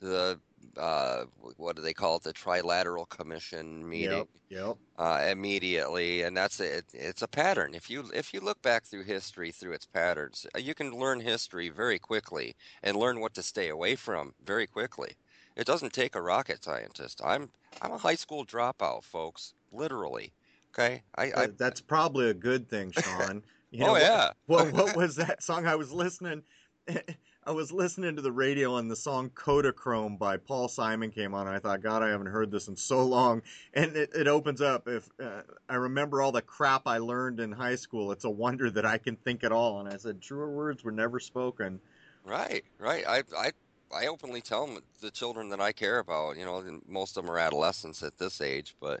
[0.00, 0.38] the
[0.76, 1.24] uh,
[1.56, 2.22] what do they call it?
[2.22, 4.18] The Trilateral Commission meeting.
[4.18, 4.28] Yep.
[4.50, 4.76] Yep.
[4.98, 6.84] Uh, immediately, and that's it.
[6.92, 7.74] It's a pattern.
[7.74, 11.20] If you if you look back through history through its patterns, uh, you can learn
[11.20, 15.14] history very quickly and learn what to stay away from very quickly.
[15.56, 17.20] It doesn't take a rocket scientist.
[17.24, 17.50] I'm
[17.80, 19.54] I'm a high school dropout, folks.
[19.72, 20.32] Literally.
[20.72, 21.02] Okay.
[21.16, 23.42] I, I That's probably a good thing, Sean.
[23.72, 24.32] You oh know, what- yeah.
[24.46, 25.64] What what was that song?
[25.68, 26.42] I was listening.
[27.44, 31.46] I was listening to the radio and the song Kodachrome by Paul Simon came on.
[31.46, 33.42] And I thought, God, I haven't heard this in so long.
[33.72, 34.88] And it, it opens up.
[34.88, 38.70] If uh, I remember all the crap I learned in high school, it's a wonder
[38.72, 39.78] that I can think at all.
[39.80, 41.80] And I said, truer words were never spoken.
[42.24, 43.04] Right, right.
[43.06, 43.52] I, I,
[43.94, 46.36] I openly tell 'em- the children that I care about.
[46.36, 49.00] You know, most of them are adolescents at this age, but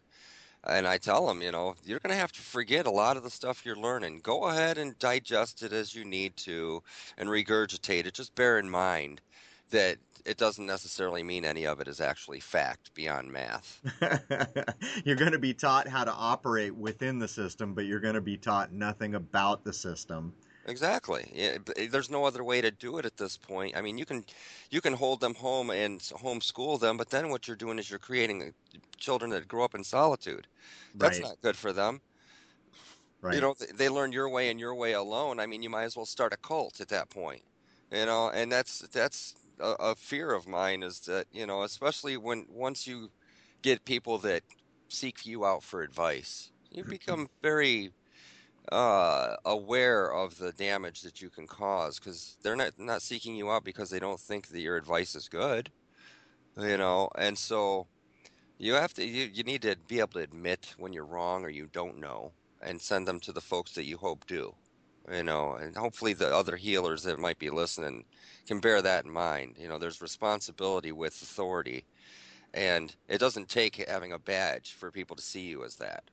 [0.66, 3.22] and I tell them, you know, you're going to have to forget a lot of
[3.22, 4.20] the stuff you're learning.
[4.22, 6.82] Go ahead and digest it as you need to,
[7.16, 8.14] and regurgitate it.
[8.14, 9.20] Just bear in mind
[9.70, 9.96] that
[10.26, 13.80] it doesn't necessarily mean any of it is actually fact beyond math.
[15.04, 18.20] you're going to be taught how to operate within the system, but you're going to
[18.20, 20.34] be taught nothing about the system.
[20.64, 21.30] Exactly.
[21.34, 23.76] Yeah, eh, there's no other way to do it at this point.
[23.76, 24.24] I mean, you can
[24.70, 27.98] you can hold them home and homeschool them, but then what you're doing is you're
[27.98, 28.54] creating
[28.98, 30.48] children that grow up in solitude.
[30.98, 31.22] That's Right.
[31.22, 32.00] not good for them.
[33.22, 33.40] Right.
[33.40, 35.38] You know, they learn your way and your way alone.
[35.40, 37.42] I mean, you might as well start a cult at that point.
[37.90, 42.16] You know, and that's that's a, a fear of mine is that, you know, especially
[42.16, 43.10] when once you
[43.62, 44.44] get people that
[44.88, 47.92] seek you out for advice, you become very
[48.72, 53.50] uh, aware of the damage that you can cause because they're not not seeking you
[53.50, 55.70] out because they don't think that your advice is good,
[56.58, 57.10] you know.
[57.16, 57.86] And so
[58.58, 61.50] you have to you, you need to be able to admit when you're wrong or
[61.50, 62.32] you don't know,
[62.62, 64.54] and send them to the folks that you hope do,
[65.12, 65.54] you know.
[65.54, 68.04] And hopefully the other healers that might be listening
[68.46, 69.56] can bear that in mind.
[69.58, 71.84] You know, there's responsibility with authority,
[72.54, 76.04] and it doesn't take having a badge for people to see you as that.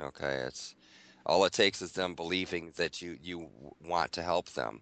[0.00, 0.74] Okay, it's
[1.28, 3.48] all it takes is them believing that you you
[3.84, 4.80] want to help them.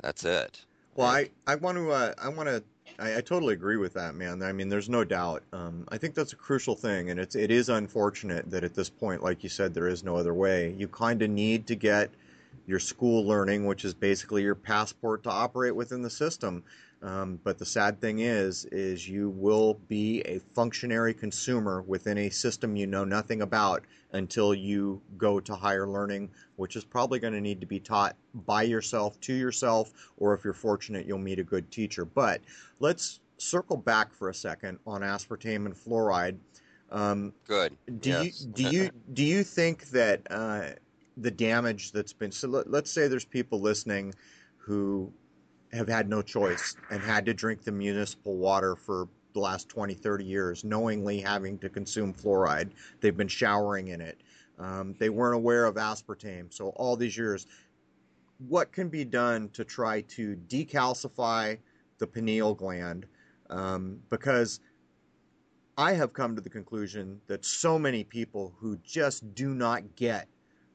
[0.00, 0.64] That's it.
[0.96, 2.62] Well, I, I want to uh, I want to
[2.98, 4.42] I, I totally agree with that, man.
[4.42, 5.42] I mean, there's no doubt.
[5.52, 8.90] Um, I think that's a crucial thing, and it's it is unfortunate that at this
[8.90, 10.74] point, like you said, there is no other way.
[10.76, 12.10] You kind of need to get
[12.66, 16.62] your school learning, which is basically your passport to operate within the system.
[17.04, 22.30] Um, but the sad thing is, is you will be a functionary consumer within a
[22.30, 27.34] system you know nothing about until you go to higher learning, which is probably going
[27.34, 31.38] to need to be taught by yourself to yourself, or if you're fortunate, you'll meet
[31.38, 32.06] a good teacher.
[32.06, 32.40] But
[32.80, 36.38] let's circle back for a second on aspartame and fluoride.
[36.90, 37.76] Um, good.
[37.98, 38.40] do Yes.
[38.40, 40.68] you do you do you think that uh,
[41.18, 44.14] the damage that's been so let, let's say there's people listening
[44.56, 45.12] who
[45.74, 49.94] have had no choice and had to drink the municipal water for the last 20
[49.94, 52.70] 30 years knowingly having to consume fluoride.
[53.00, 54.20] They've been showering in it.
[54.58, 56.52] Um, they weren't aware of aspartame.
[56.54, 57.46] So all these years
[58.48, 61.58] what can be done to try to decalcify
[61.98, 63.06] the pineal gland?
[63.50, 64.60] Um, because
[65.76, 70.28] I have come to the conclusion that so many people who just do not get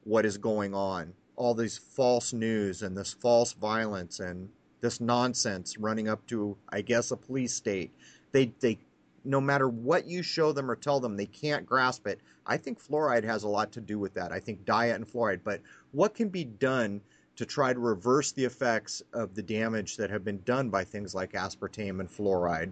[0.04, 4.48] what is going on, all these false news and this false violence and
[4.80, 7.92] this nonsense running up to, I guess, a police state,
[8.32, 8.78] they they
[9.24, 12.20] no matter what you show them or tell them, they can't grasp it.
[12.46, 14.32] I think fluoride has a lot to do with that.
[14.32, 15.60] I think diet and fluoride, but
[15.92, 17.00] what can be done
[17.36, 21.14] to try to reverse the effects of the damage that have been done by things
[21.14, 22.70] like aspartame and fluoride?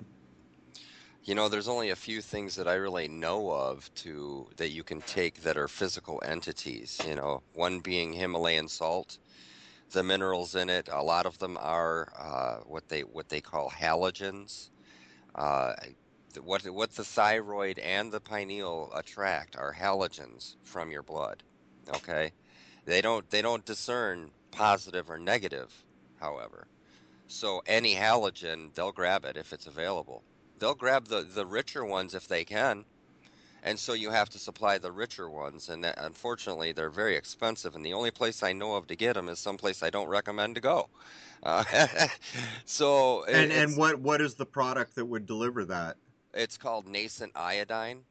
[1.24, 4.82] You know, there's only a few things that I really know of to that you
[4.82, 6.98] can take that are physical entities.
[7.06, 9.18] You know, one being Himalayan salt.
[9.90, 13.70] The minerals in it, a lot of them are uh, what they what they call
[13.70, 14.68] halogens.
[15.34, 15.74] Uh,
[16.42, 21.42] what what the thyroid and the pineal attract are halogens from your blood.
[21.96, 22.32] Okay,
[22.84, 25.72] they don't they don't discern positive or negative.
[26.20, 26.66] However,
[27.26, 30.22] so any halogen they'll grab it if it's available.
[30.58, 32.84] They'll grab the the richer ones if they can,
[33.62, 35.68] and so you have to supply the richer ones.
[35.68, 37.74] And that, unfortunately, they're very expensive.
[37.74, 40.54] And the only place I know of to get them is someplace I don't recommend
[40.56, 40.88] to go.
[41.42, 41.64] Uh,
[42.64, 45.96] so And and what what is the product that would deliver that?
[46.34, 48.04] it's called Nascent Iodine.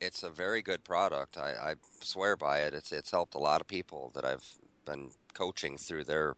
[0.00, 1.36] It's a very good product.
[1.38, 2.74] I, I swear by it.
[2.74, 4.46] It's it's helped a lot of people that I've
[4.84, 6.34] been coaching through their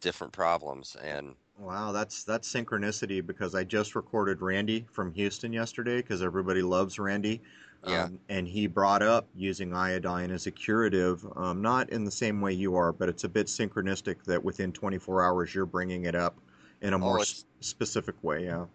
[0.00, 0.96] different problems.
[0.96, 6.62] And Wow, that's that's synchronicity because I just recorded Randy from Houston yesterday because everybody
[6.62, 7.42] loves Randy.
[7.82, 8.08] Yeah.
[8.08, 12.40] Um, and he brought up using iodine as a curative, um, not in the same
[12.40, 16.14] way you are, but it's a bit synchronistic that within 24 hours you're bringing it
[16.14, 16.40] up
[16.80, 18.44] in a Oh, more s- specific way.
[18.44, 18.66] Yeah.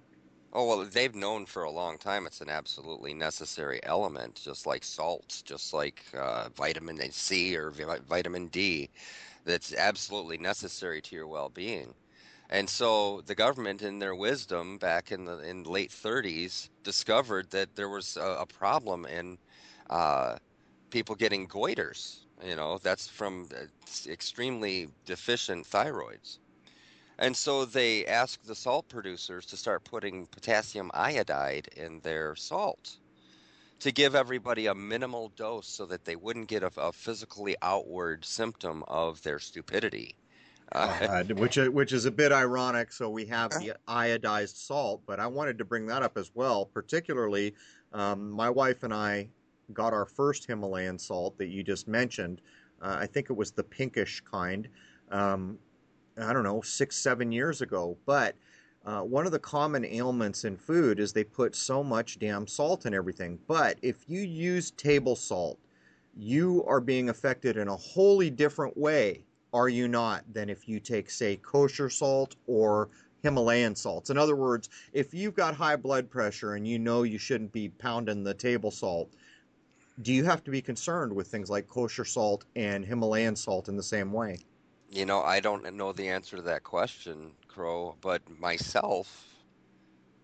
[0.53, 4.85] Oh, well, they've known for a long time it's an absolutely necessary element, just like
[4.85, 8.89] salts, just like uh, vitamin C or vi- vitamin D,
[9.45, 11.95] that's absolutely necessary to your well-being.
[12.53, 17.75] And so the government, in their wisdom, back in the in late 30s, discovered that
[17.75, 19.39] there was a, a problem in
[19.89, 20.37] uh,
[20.91, 22.17] people getting goiters.
[22.45, 23.65] You know, that's from uh,
[24.07, 26.37] extremely deficient thyroids.
[27.17, 32.97] And so they asked the salt producers to start putting potassium iodide in their salt
[33.79, 38.23] to give everybody a minimal dose so that they wouldn't get a, a physically outward
[38.23, 40.15] symptom of their stupidity.
[40.73, 42.91] Uh, Uh, which which is a bit ironic.
[42.91, 46.65] So we have the iodized salt, but I wanted to bring that up as well.
[46.65, 47.53] Particularly,
[47.93, 49.29] um, my wife and I
[49.73, 52.41] got our first Himalayan salt that you just mentioned.
[52.81, 54.67] Uh, I think it was the pinkish kind.
[55.11, 55.57] Um,
[56.17, 57.97] I don't know, six seven years ago.
[58.05, 58.35] But
[58.85, 62.85] uh, one of the common ailments in food is they put so much damn salt
[62.85, 63.39] in everything.
[63.47, 65.59] But if you use table salt,
[66.15, 70.79] you are being affected in a wholly different way are you not, than if you
[70.79, 72.89] take, say, kosher salt or
[73.21, 74.09] Himalayan salts.
[74.09, 77.69] In other words, if you've got high blood pressure and you know you shouldn't be
[77.69, 79.13] pounding the table salt,
[80.01, 83.77] do you have to be concerned with things like kosher salt and Himalayan salt in
[83.77, 84.39] the same way?
[84.93, 89.25] you know, I don't know the answer to that question, Crow, but myself,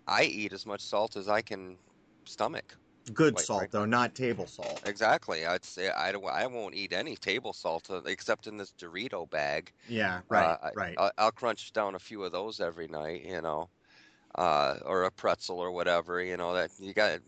[0.07, 1.77] I eat as much salt as I can
[2.25, 2.77] stomach.
[3.13, 3.79] Good Quite salt, frankly.
[3.79, 4.81] though, not table salt.
[4.85, 5.45] Exactly.
[5.45, 6.25] I'd say I don't.
[6.25, 9.73] I won't eat any table salt uh, except in this Dorito bag.
[9.87, 10.97] Yeah, right, Uh, I, right.
[10.97, 13.69] I'll, I'll crunch down a few of those every night, you know,
[14.35, 16.21] uh, or a pretzel or whatever.
[16.23, 17.21] You know that you got.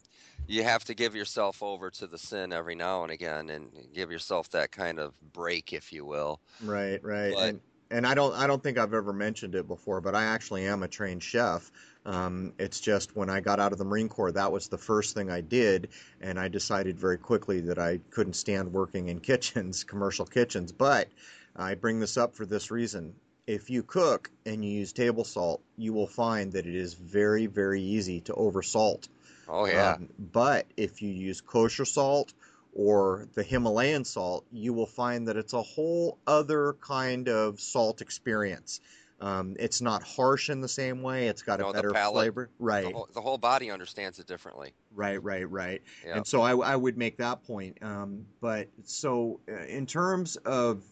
[0.48, 4.12] You have to give yourself over to the sin every now and again, and give
[4.12, 6.42] yourself that kind of break, if you will.
[6.60, 7.34] Right, right.
[7.34, 10.24] But- and and I don't I don't think I've ever mentioned it before, but I
[10.24, 11.72] actually am a trained chef.
[12.06, 15.14] Um, it's just when I got out of the Marine Corps, that was the first
[15.14, 15.90] thing I did,
[16.20, 20.72] and I decided very quickly that I couldn't stand working in kitchens, commercial kitchens.
[20.72, 21.10] But
[21.56, 23.14] I bring this up for this reason.
[23.48, 27.48] If you cook and you use table salt, you will find that it is very,
[27.48, 29.10] very easy to oversalt.
[29.48, 32.34] Oh yeah, Um, but if you use kosher salt
[32.74, 38.02] or the Himalayan salt, you will find that it's a whole other kind of salt
[38.02, 38.80] experience.
[39.22, 41.28] Um, it's not harsh in the same way.
[41.28, 42.52] It's got No, a better palate, flavor.
[42.82, 44.76] the Right, whole, the whole body understands it differently.
[44.94, 45.82] right, right, right.
[46.02, 46.18] Yeah.
[46.18, 47.82] And so I, I would make that point.
[47.82, 50.84] Um, but so uh, in terms of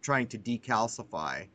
[0.00, 1.48] trying to decalcify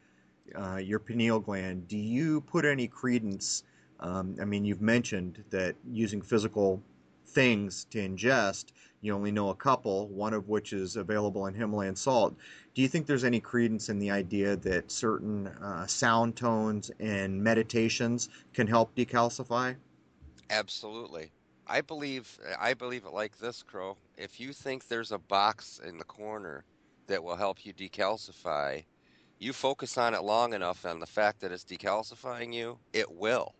[0.55, 3.63] uh, your pineal gland, do you put any credence?
[3.99, 6.83] Um, I mean, you've mentioned that using physical
[7.27, 8.71] things to ingest,
[9.01, 12.37] you only know a couple, one of which is available in Himalayan salt.
[12.75, 17.41] Do you think there's any credence in the idea that certain uh, sound tones and
[17.41, 19.77] meditations can help decalcify?
[20.49, 21.31] Absolutely.
[21.67, 23.95] I believe I believe it like this, Crow.
[24.17, 26.65] If you think there's a box in the corner
[27.07, 28.83] that will help you decalcify,
[29.39, 33.55] you focus on it long enough on the fact that it's decalcifying you, it will.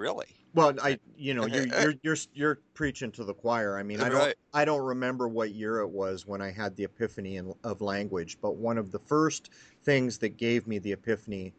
[0.00, 0.28] Really.
[0.54, 3.78] Well, I, you know, you're you're you're you're preaching to the choir.
[3.78, 4.34] I mean, I don't Right.
[4.54, 8.38] I don't remember what year it was when I had the epiphany in, of language,
[8.40, 9.50] but one of the first
[9.84, 11.52] things that gave me the epiphany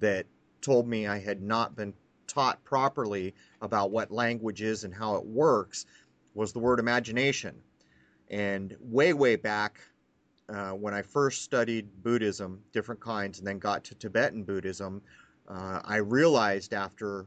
[0.00, 0.26] that
[0.60, 1.94] told me I had not been
[2.26, 5.86] taught properly about what language is and how it works
[6.34, 7.56] was the word imagination.
[8.30, 9.80] And way way back
[10.50, 15.00] uh, when I first studied Buddhism, different kinds, and then got to Tibetan Buddhism,
[15.48, 17.26] uh, I realized after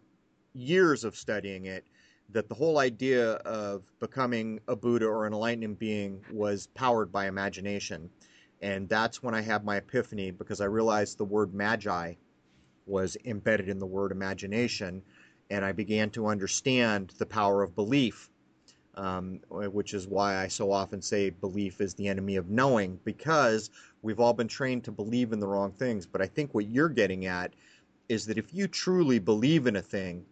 [0.53, 1.85] years of studying it
[2.29, 7.27] that the whole idea of becoming a Buddha or an enlightened being was powered by
[7.27, 8.09] imagination.
[8.61, 12.13] And that's when I had my epiphany because I realized the word magi
[12.85, 15.01] was embedded in the word imagination.
[15.49, 18.29] And I began to understand the power of belief,
[18.95, 23.69] um, which is why I so often say belief is the enemy of knowing because
[24.01, 26.05] we've all been trained to believe in the wrong things.
[26.05, 27.53] But I think what you're getting at
[28.07, 30.25] is that if you truly believe in a thing,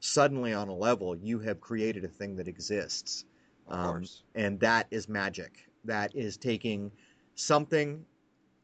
[0.00, 3.24] suddenly on a level you have created a thing that exists.
[3.68, 5.70] Of Um, and that is magic.
[5.84, 6.90] That is taking
[7.34, 8.04] something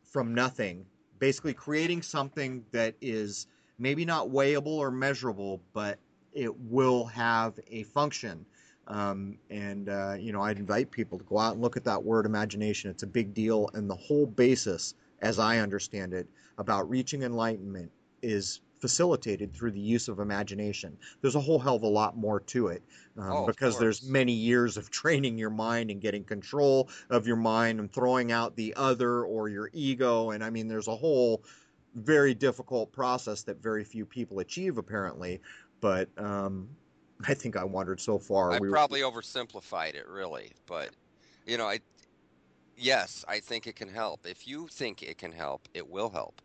[0.03, 0.87] from nothing
[1.19, 3.47] basically creating something that is
[3.79, 5.99] maybe not weighable or measurable but
[6.33, 8.45] it will have a function.
[8.89, 12.03] Um, and uh, you know i'd invite people to go out and look at that
[12.03, 12.91] word imagination.
[12.91, 16.29] It's a big deal and the whole basis as i understand it
[16.59, 17.91] about reaching enlightenment
[18.23, 20.99] is facilitated through the use of imagination.
[21.21, 22.83] There's a whole hell of a lot more to it
[23.17, 27.37] um, Oh, because there's many years of training your mind and getting control of your
[27.37, 30.31] mind and throwing out the other or your ego.
[30.31, 31.43] And I mean, there's a whole
[31.95, 35.41] very difficult process that very few people achieve, apparently.
[35.81, 36.69] But um,
[37.27, 38.53] I think I wandered so far.
[38.53, 40.91] I We were- probably oversimplified it, really, but
[41.47, 41.81] you know, I
[42.77, 44.27] yes, I think it can help.
[44.27, 46.43] If you think it can help, it will help.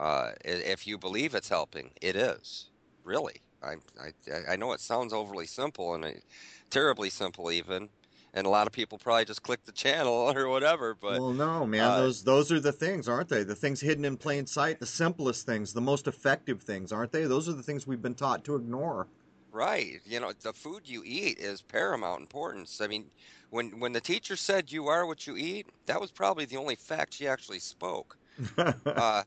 [0.00, 2.70] Uh, if you believe it's helping, it is.
[3.04, 6.24] Really, I I I know it sounds overly simple and it,
[6.70, 7.90] terribly simple even,
[8.32, 10.94] and a lot of people probably just click the channel or whatever.
[10.94, 11.84] But well, no, man.
[11.84, 13.44] uh, those those are the things, aren't they?
[13.44, 17.24] The things hidden in plain sight, the simplest things, the most effective things, aren't they?
[17.24, 19.06] Those are the things we've been taught to ignore.
[19.52, 20.00] Right.
[20.06, 22.80] You know, the food you eat is paramount importance.
[22.80, 23.10] I mean,
[23.50, 26.76] when when the teacher said you are what you eat, that was probably the only
[26.76, 28.16] fact she actually spoke.
[28.96, 29.22] Uh,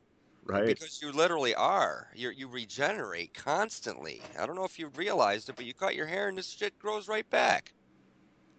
[0.46, 0.66] right.
[0.66, 2.08] because you literally are.
[2.14, 4.22] You you regenerate constantly.
[4.38, 6.78] I don't know if you realized it, but you cut your hair and this shit
[6.78, 7.72] grows right back.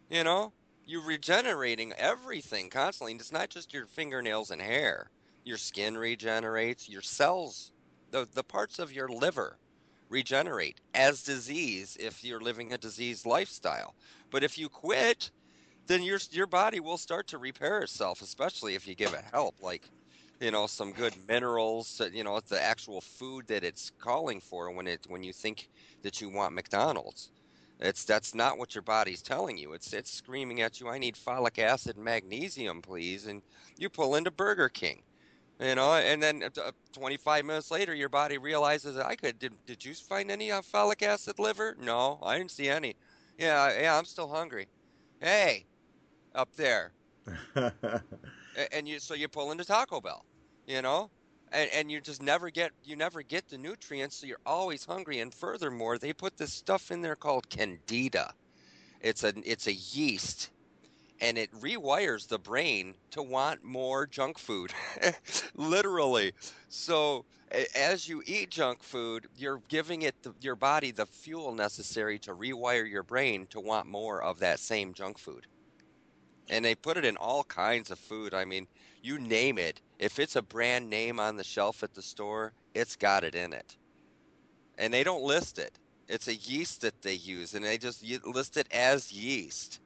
[0.10, 0.54] You know,
[0.86, 3.14] you're regenerating everything constantly.
[3.14, 5.10] And it's not just your fingernails and hair.
[5.44, 6.90] Your skin regenerates.
[6.90, 7.72] Your cells,
[8.12, 9.58] the the parts of your liver
[10.10, 13.96] regenerate as disease if you're living a diseased lifestyle.
[14.32, 15.32] But if you quit,
[15.88, 19.56] then your your body will start to repair itself, especially if you give it help,
[19.62, 19.90] like
[20.40, 22.02] you know some good minerals.
[22.12, 25.70] You know, it's the actual food that it's calling for when it when you think
[26.04, 27.32] that you want McDonald's.
[27.80, 29.74] It's that's not what your body's telling you.
[29.74, 30.88] It's it's screaming at you.
[30.90, 33.42] I need folic acid and magnesium, please, and
[33.78, 35.04] you pull into Burger King.
[35.60, 39.40] You know, and then uh, 25 minutes later, your body realizes I could.
[39.40, 41.76] Did, did you find any uh, folic acid liver?
[41.80, 42.96] No, I didn't see any.
[43.38, 44.68] Yeah, yeah, I'm still hungry.
[45.20, 45.68] Hey,
[46.34, 46.94] up there,
[48.72, 50.26] and you so you pull into Taco Bell,
[50.68, 51.10] you know,
[51.52, 55.20] and and you just never get you never get the nutrients, so you're always hungry.
[55.20, 58.34] And furthermore, they put this stuff in there called candida.
[59.02, 60.52] It's a it's a yeast,
[61.22, 64.74] and it rewires the brain to want more junk food,
[65.56, 66.34] literally.
[66.70, 67.26] So
[67.76, 72.34] as you eat junk food, you're giving it the, your body the fuel necessary to
[72.34, 75.46] rewire your brain to want more of that same junk food.
[76.50, 78.34] And they put it in all kinds of food.
[78.34, 78.68] I mean,
[79.02, 79.82] you name it.
[80.00, 83.54] If it's a brand name on the shelf at the store, it's got it in
[83.54, 83.76] it.
[84.78, 85.80] And they don't list it.
[86.08, 89.80] It's a yeast that they use, and they just list it as yeast.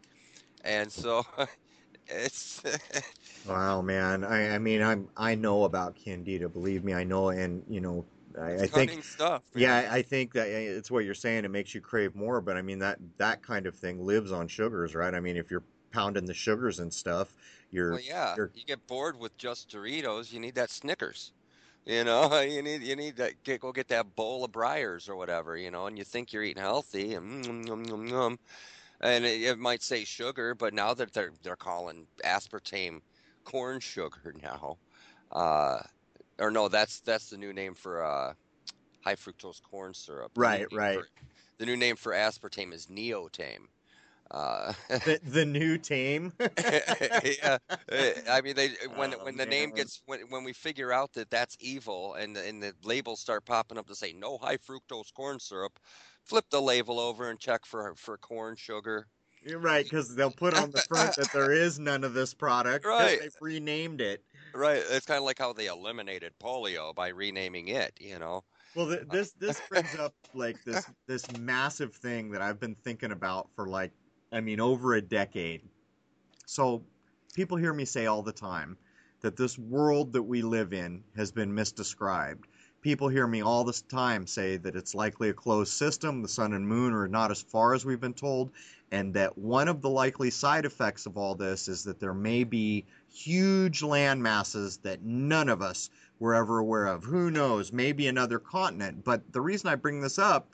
[0.64, 1.26] And so
[2.08, 2.62] it's
[3.48, 4.24] wow, man.
[4.24, 6.50] I, I mean, I'm I know about candida.
[6.50, 8.06] Believe me, I know, and you know,
[8.40, 9.44] I, I think stuff.
[9.56, 9.92] Yeah, man.
[9.92, 11.46] I think that uh, it's what you're saying.
[11.46, 14.48] It makes you crave more, but I mean that that kind of thing lives on
[14.48, 15.14] sugars, right?
[15.14, 17.34] I mean, if you're pounding the sugars and stuff,
[17.72, 21.32] you're Well, yeah, you're you get bored with just Doritos, you need that Snickers.
[21.86, 25.16] You know, you need you need that get, go get that bowl of Breyers or
[25.16, 28.38] whatever, you know, and you think you're eating healthy and mm, mm, mm, mm,
[29.02, 33.02] and it, it might say sugar, but now that they're they're calling aspartame
[33.44, 34.78] corn sugar now.
[35.32, 35.82] Uh
[36.40, 38.34] or no, that's that's the new name for uh
[39.04, 40.32] high fructose corn syrup.
[40.36, 40.96] Right, right.
[40.96, 41.10] for-
[41.58, 43.68] the new name for aspartame is neotame.
[44.32, 46.34] Uh the, the new tame.
[47.24, 47.58] yeah,
[47.92, 51.14] uh, I mean, they when Oh, when the name gets when when we figure out
[51.14, 54.58] that that's evil and the, and the labels start popping up to say no high
[54.58, 55.80] fructose corn syrup,
[56.24, 59.08] flip the label over and check for for corn sugar.
[59.42, 62.86] You're right, because they'll put on the front that there is none of this product.
[62.86, 63.20] Right.
[63.20, 64.24] They've renamed it.
[64.54, 67.94] Right, it's kind of like how they eliminated polio by renaming it.
[68.02, 68.44] You know,
[68.76, 73.12] Well, th- this this brings up like this this massive thing that I've been thinking
[73.12, 73.94] about for like,
[74.32, 75.62] I mean, over a decade.
[76.46, 76.84] So,
[77.34, 78.78] people hear me say all the time
[79.22, 82.46] that this world that we live in has been misdescribed.
[82.82, 86.54] People hear me all this time say that it's likely a closed system, the sun
[86.54, 88.52] and moon are not as far as we've been told,
[88.92, 92.44] and that one of the likely side effects of all this is that there may
[92.44, 97.04] be huge land masses that none of us were ever aware of.
[97.04, 97.74] Who knows?
[97.74, 99.04] Maybe another continent.
[99.04, 100.50] But the reason I bring this up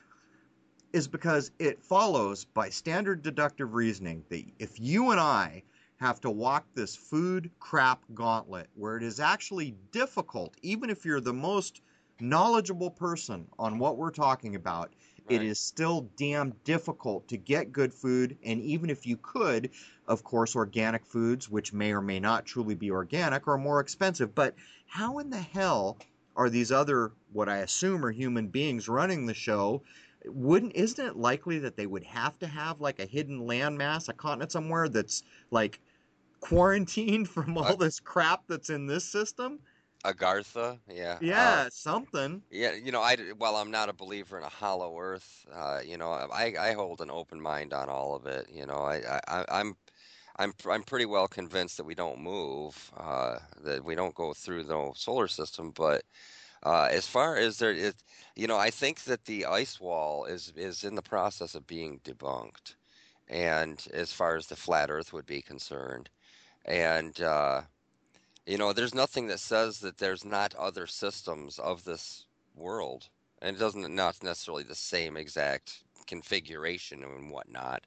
[0.96, 5.62] is because it follows by standard deductive reasoning that if you and I
[5.98, 11.20] have to walk this food crap gauntlet where it is actually difficult, even if you're
[11.20, 11.82] the most
[12.22, 14.94] knowledgeable person on what we're talking about,
[15.28, 15.44] it Right.
[15.44, 18.38] is still damn difficult to get good food.
[18.46, 19.72] And even if you could,
[20.08, 24.34] of course, organic foods, which may or may not truly be organic, are more expensive.
[24.34, 24.56] But
[24.88, 25.98] how in the hell
[26.38, 29.84] are these other, what I assume are human beings running the show?
[30.28, 34.14] Wouldn't isn't it likely that they would have to have like a hidden landmass, a
[34.14, 35.82] continent somewhere that's like
[36.42, 39.62] quarantined from all Uh, this crap that's in this system?
[40.06, 42.44] Agartha, yeah, uh, Yeah, something.
[42.52, 45.98] Yeah, you know, I while I'm not a believer in a hollow Earth, uh, you
[45.98, 48.50] know, I I hold an open mind on all of it.
[48.50, 49.76] You know, I, I I'm
[50.38, 54.66] I'm I'm pretty well convinced that we don't move, uh, that we don't go through
[54.66, 56.06] the solar system, but
[56.66, 57.94] Uh, as far as there is,
[58.36, 62.00] you know, I think that the ice wall is is in the process of being
[62.04, 62.74] debunked,
[63.30, 66.10] and as far as the flat Earth would be concerned,
[66.66, 67.62] and uh,
[68.48, 73.10] you know, there's nothing that says that there's not other systems of this world,
[73.44, 77.86] and it doesn't not necessarily the same exact configuration and whatnot.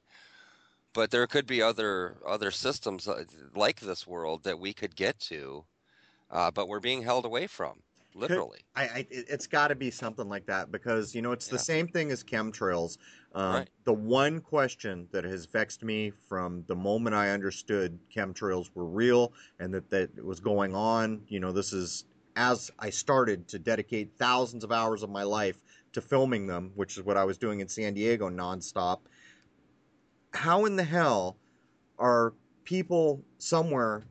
[0.93, 3.25] But there could be other other systems uh,
[3.55, 5.65] like this world that we could get to,
[6.31, 7.81] uh, but we're being held away from
[8.13, 8.59] literally.
[8.75, 11.53] I, I it's got to be something like that because you know it's Yeah.
[11.53, 12.97] the same thing as chemtrails.
[13.33, 13.69] Um, Right.
[13.85, 19.33] The one question that has vexed me from the moment I understood chemtrails were real
[19.59, 21.23] and that that it was going on.
[21.27, 22.05] You know, this is
[22.35, 25.59] as I started to dedicate thousands of hours of my life
[25.93, 29.01] to filming them, which is what I was doing in San Diego nonstop.
[30.33, 31.37] How in the hell
[31.97, 32.33] are
[32.63, 34.05] people somewhere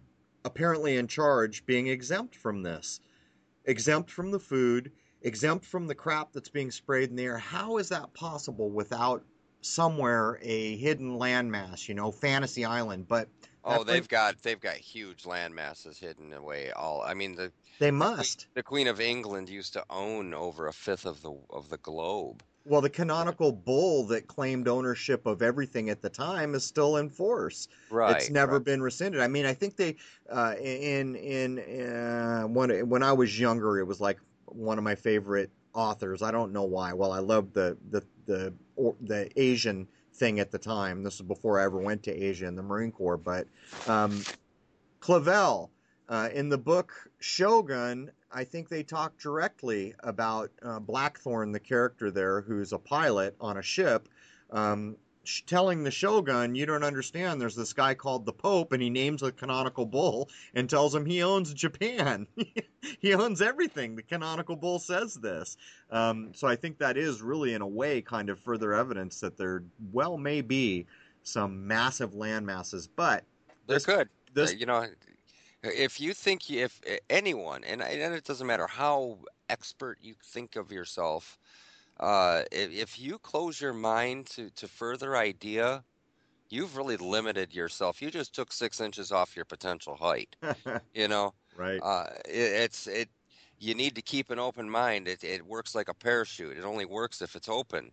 [0.44, 3.00] apparently in charge being exempt from this?
[3.68, 4.90] Exempt from the food,
[5.22, 7.38] exempt from the crap that's being sprayed in the air.
[7.38, 9.22] How is that possible without
[9.60, 13.06] somewhere a hidden landmass, you know, Fantasy Island?
[13.06, 13.28] But
[13.64, 16.70] Oh, they've got they've got huge land masses hidden away.
[16.70, 18.46] All I mean, the they must.
[18.54, 22.42] the Queen of England used to own over a fifth of the of the globe.
[22.68, 27.08] Well, the canonical bull that claimed ownership of everything at the time is still in
[27.08, 27.68] force.
[27.90, 28.16] Right.
[28.16, 28.64] it's never right.
[28.64, 29.22] been rescinded.
[29.22, 29.96] I mean, I think they
[30.30, 34.94] uh, in in uh, when when I was younger, it was like one of my
[34.94, 36.22] favorite authors.
[36.22, 36.92] I don't know why.
[36.92, 41.02] Well, I loved the the the or, the Asian thing at the time.
[41.02, 43.46] This was before I ever went to Asia in the Marine Corps, but
[43.86, 44.22] um,
[45.00, 45.70] Clavell
[46.08, 48.10] uh, in the book Shogun.
[48.30, 53.56] I think they talk directly about uh, Blackthorne, the character there, who's a pilot on
[53.56, 54.08] a ship,
[54.50, 57.40] um, sh- telling the Shogun, "You don't understand.
[57.40, 61.06] There's this guy called the Pope, and he names a canonical bull and tells him
[61.06, 62.26] he owns Japan.
[63.00, 63.96] he owns everything.
[63.96, 65.56] The canonical bull says this.
[65.90, 69.38] Um, so I think that is really, in a way, kind of further evidence that
[69.38, 69.62] there
[69.92, 70.86] well may be
[71.22, 73.24] some massive land masses, but
[73.66, 74.08] They're this- good.
[74.34, 74.86] this Uh, you know,
[75.62, 80.14] if you think you- if uh, anyone, and, and it doesn't matter how expert you
[80.24, 81.38] think of yourself,
[82.00, 85.84] uh, if, if you close your mind to, to further idea,
[86.50, 88.02] you've really limited yourself.
[88.02, 90.36] You just took six inches off your potential height.
[90.94, 91.82] You know, right.
[91.82, 92.32] uh, it,
[92.64, 93.10] it's it.
[93.58, 95.08] You need to keep an open mind.
[95.08, 96.56] It it works like a parachute.
[96.58, 97.92] It only works if it's open.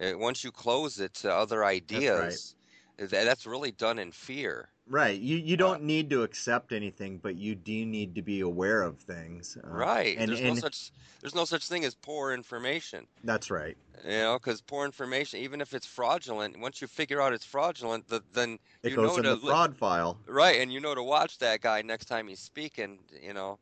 [0.00, 2.56] Uh once you close it to other ideas,
[2.98, 4.72] tha- that's really done in fear.
[4.88, 5.18] Right.
[5.20, 9.00] You you don't need to accept anything, but you do need to be aware of
[9.00, 9.56] things.
[9.56, 10.16] Uh, Right.
[10.16, 13.08] And, there's and no such there's no such thing as poor information.
[13.24, 13.76] that's right.
[14.04, 18.08] You know, because poor information, even if it's fraudulent, once you figure out it's fraudulent,
[18.08, 20.18] th then It you goes know in to the fraud file.
[20.28, 23.06] right, and you know to watch that guy next time he's speaking.
[23.12, 23.60] You know,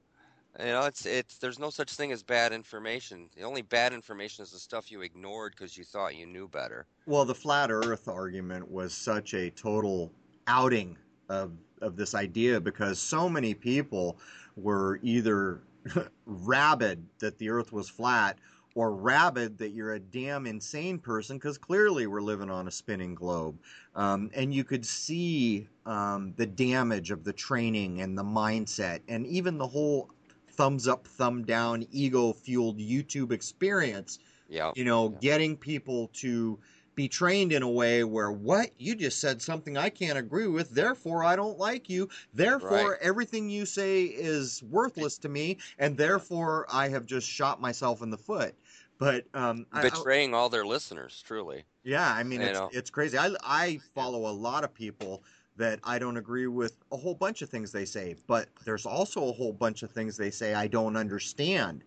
[0.58, 3.30] you know it's it's there's no such thing as bad information.
[3.36, 6.88] The only bad information is the stuff you ignored because you thought you knew better.
[7.06, 10.12] Well, the flat Earth argument was such a total
[10.46, 10.98] outing
[11.28, 14.18] of of this idea because so many people
[14.56, 15.60] were either
[16.26, 18.38] rabid that the Earth was flat
[18.74, 23.14] or rabid that you're a damn insane person because clearly we're living on a spinning
[23.14, 23.56] globe.
[23.94, 29.26] Um, and you could see um, the damage of the training and the mindset and
[29.26, 30.10] even the whole
[30.50, 34.18] thumbs up, thumb down, ego fueled YouTube experience
[34.48, 34.72] Yeah.
[34.74, 35.18] you know, Yeah.
[35.20, 36.58] getting people to
[36.94, 40.70] be trained in a way where what you just said something I can't agree with,
[40.70, 42.98] therefore I don't like you, therefore Right.
[43.00, 48.10] everything you say is worthless to me, and therefore I have just shot myself in
[48.10, 48.54] the foot.
[48.98, 51.64] But um, I- I- Betraying all their listeners, truly.
[51.82, 53.18] yeah, I mean it's it's crazy.
[53.18, 55.22] I I follow a lot of people
[55.56, 59.28] that I don't agree with a whole bunch of things they say, but there's also
[59.28, 61.84] a whole bunch of things they say I don't understand.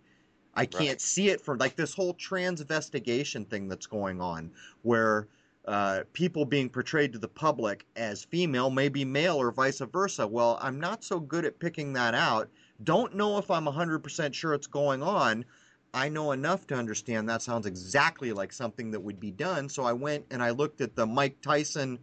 [0.58, 1.02] I can't Right.
[1.02, 4.54] see it for like this whole transvestigation thing that's going on,
[4.84, 5.30] where
[5.66, 10.28] uh, people being portrayed to the public as female may be male or vice versa.
[10.28, 12.52] Well, I'm not so good at picking that out.
[12.84, 15.46] Don't know if I'm 100% sure it's going on.
[15.94, 19.70] I know enough to understand that sounds exactly like something that would be done.
[19.70, 22.00] So I went and I looked at the Mike Tyson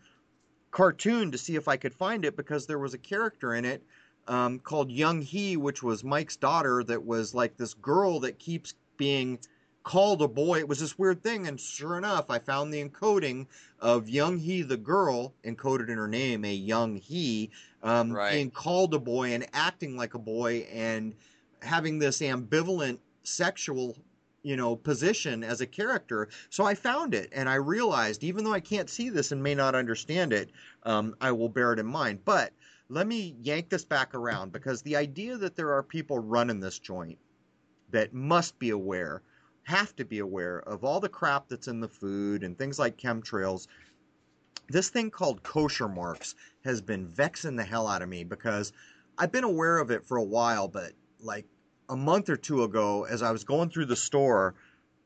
[0.73, 3.85] cartoon to see if I could find it because there was a character in it
[4.27, 8.75] um, called Young He, which was Mike's daughter, that was like this girl that keeps
[8.97, 9.39] being
[9.83, 10.59] called a boy.
[10.59, 13.47] It was this weird thing, and sure enough, I found the encoding
[13.81, 17.51] of Young He, the girl, encoded in her name, a Young He,
[17.83, 18.33] um, Right.
[18.33, 21.14] being called a boy and acting like a boy and
[21.62, 23.97] having this ambivalent sexual
[24.43, 28.53] you know position as a character so i found it and i realized even though
[28.53, 30.51] i can't see this and may not understand it
[30.83, 32.53] um, i will bear it in mind but
[32.89, 36.78] let me yank this back around because the idea that there are people running this
[36.78, 37.18] joint
[37.91, 39.22] that must be aware,
[39.62, 42.99] have to be aware of all the crap that's in the food and things like
[42.99, 43.68] chemtrails.
[44.68, 48.72] This thing called kosher marks has been vexing the hell out of me because
[49.16, 51.47] I've been aware of it for a while, but like
[51.89, 54.55] a month or two ago, as I was going through the store,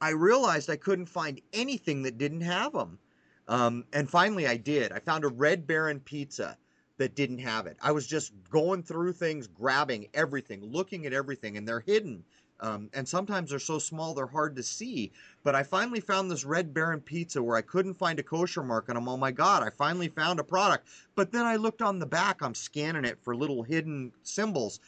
[0.00, 2.98] I realized I couldn't find anything that didn't have them.
[3.46, 4.92] Um, and finally, I did.
[4.92, 6.56] I found a Red Baron pizza
[6.98, 7.76] that didn't have it.
[7.80, 12.24] I was just going through things, grabbing everything, looking at everything, and they're hidden.
[12.60, 15.12] Um, and sometimes they're so small they're hard to see.
[15.44, 18.88] But I finally found this Red Baron pizza where I couldn't find a kosher mark,
[18.88, 20.88] and I'm oh my god, I finally found a product.
[21.14, 24.80] But then I looked on the back, I'm scanning it for little hidden symbols.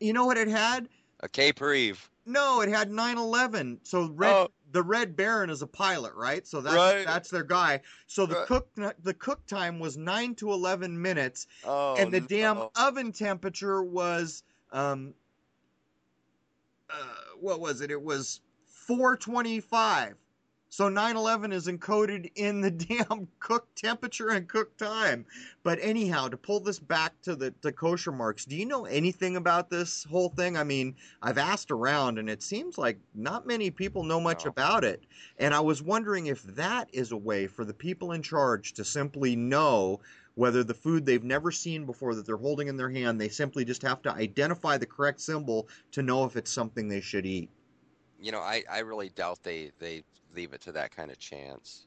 [0.00, 0.88] You know what it had?
[1.20, 2.08] A Cape Reeve.
[2.24, 3.78] No, it had 9/11.
[3.82, 4.48] So red, oh.
[4.72, 6.46] The Red Baron is a pilot, right?
[6.46, 7.06] So that's right.
[7.06, 7.80] that's their guy.
[8.06, 8.46] So the right.
[8.46, 8.68] cook
[9.02, 14.42] the cook time was 9 to 11 minutes, oh, and the damn oven temperature was
[14.72, 15.14] um
[16.90, 16.94] uh,
[17.40, 17.90] what was it?
[17.90, 18.40] It was
[18.86, 20.14] 425.
[20.70, 25.24] So 9/11 is encoded in the damn cook temperature and cook time.
[25.62, 29.36] But anyhow, to pull this back to the to kosher marks, do you know anything
[29.36, 30.56] about this whole thing?
[30.56, 34.50] I mean, I've asked around, and it seems like not many people know much no.
[34.50, 35.04] about it.
[35.38, 38.84] And I was wondering if that is a way for the people in charge to
[38.84, 40.00] simply know
[40.34, 43.64] whether the food they've never seen before that they're holding in their hand, they simply
[43.64, 47.50] just have to identify the correct symbol to know if it's something they should eat.
[48.20, 50.04] You know, I, I really doubt they, they
[50.38, 51.86] leave it to that kind of chance.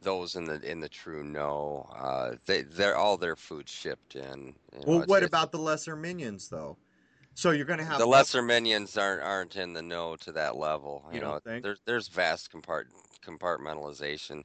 [0.00, 4.54] Those in the in the true know, uh, they they're all their food shipped in.
[4.72, 6.78] You know, well, what about the lesser minions though?
[7.34, 10.56] So you're going to have the lesser minions aren't aren't in the know to that
[10.56, 11.04] level.
[11.08, 12.84] You, you know, there's there's vast compart
[13.26, 14.44] compartmentalization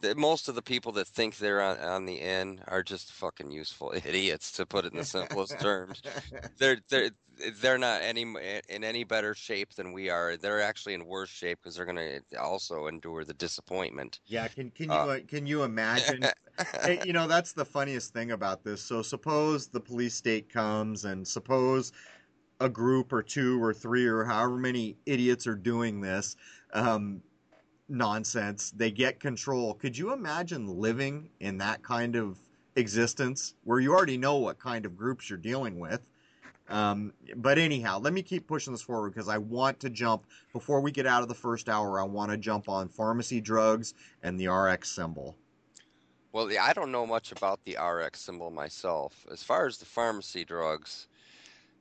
[0.00, 3.50] the, most of the people that think they're on, on the end are just fucking
[3.50, 6.02] useful idiots, to put it in the simplest terms.
[6.58, 7.10] They're they're
[7.60, 8.22] they're not any
[8.68, 10.36] in any better shape than we are.
[10.36, 11.96] They're actually in worse shape because they're going
[12.30, 14.20] to also endure the disappointment.
[14.26, 16.24] Yeah, can can you uh, can you imagine?
[16.82, 18.82] hey, you know that's the funniest thing about this.
[18.82, 21.92] So suppose the police state comes and suppose
[22.60, 26.36] a group or two or three or however many idiots are doing this.
[26.72, 27.22] Um,
[27.88, 28.72] nonsense.
[28.72, 29.74] They get control.
[29.74, 32.38] Could you imagine living in that kind of
[32.74, 36.00] existence where you already know what kind of groups you're dealing with?
[36.68, 40.80] Um, but anyhow, let me keep pushing this forward because I want to jump before
[40.80, 42.00] we get out of the first hour.
[42.00, 45.36] I want to jump on pharmacy drugs and the RX symbol.
[46.32, 49.24] Well, I don't know much about the RX symbol myself.
[49.30, 51.08] As far as the pharmacy drugs,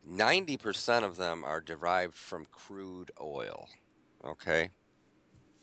[0.09, 3.67] 90% of them are derived from crude oil.
[4.23, 4.69] Okay.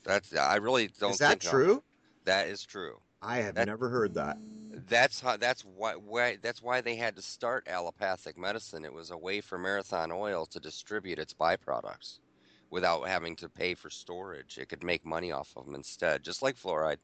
[0.04, 1.12] That's I really don't.
[1.12, 1.82] Is that true?
[2.24, 2.98] That is true.
[3.22, 4.38] I have that, never heard that.
[4.88, 5.36] That's how.
[5.36, 6.38] That's why, why.
[6.42, 8.84] That's why they had to start allopathic medicine.
[8.84, 12.18] It was a way for Marathon Oil to distribute its byproducts
[12.70, 14.58] without having to pay for storage.
[14.58, 16.98] It could make money off of them instead, just like fluoride.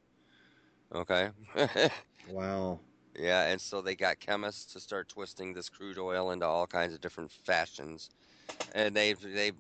[0.95, 1.31] Okay.
[2.31, 2.81] wow.
[3.19, 6.95] Yeah, and so they got chemists to start twisting this crude oil into all kinds
[6.95, 8.11] of different fashions,
[8.75, 9.53] and they they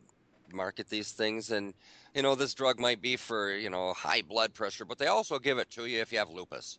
[0.52, 1.74] market these things and
[2.14, 5.38] you know, this drug might be for, you know, high blood pressure, but they also
[5.38, 6.78] give it to you if you have lupus.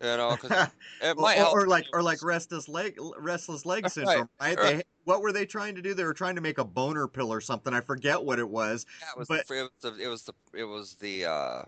[0.00, 0.42] You know, it
[1.16, 1.54] might or, help.
[1.54, 4.56] Or like, or like restless leg, restless leg syndrome, right?
[4.58, 4.76] right?
[4.76, 5.92] They, what were they trying to do?
[5.92, 7.74] They were trying to make a boner pill or something.
[7.74, 8.86] I forget what it was.
[9.00, 11.62] Yeah, it was but the, it was the, it was the, it was the uh,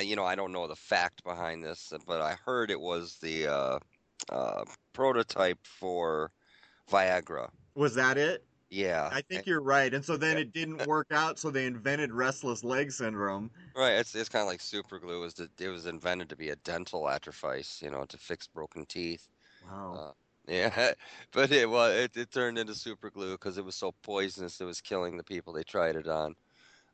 [0.00, 3.46] you know, I don't know the fact behind this, but I heard it was the
[3.46, 3.78] uh,
[4.30, 6.30] uh, prototype for
[6.90, 7.50] Viagra.
[7.74, 8.44] Was that it?
[8.76, 9.08] Yeah.
[9.10, 9.92] I think you're right.
[9.94, 13.50] And so then it didn't work out, so they invented restless leg syndrome.
[13.74, 13.92] Right.
[13.92, 15.16] It's it's kind of like super glue.
[15.16, 18.46] It was the, it was invented to be a dental atrophice, you know, to fix
[18.46, 19.28] broken teeth.
[19.66, 19.94] Wow.
[19.98, 20.12] Uh,
[20.52, 20.92] yeah,
[21.32, 24.64] but it was it, it turned into super glue because it was so poisonous it
[24.64, 26.34] was killing the people they tried it on.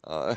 [0.05, 0.37] Uh,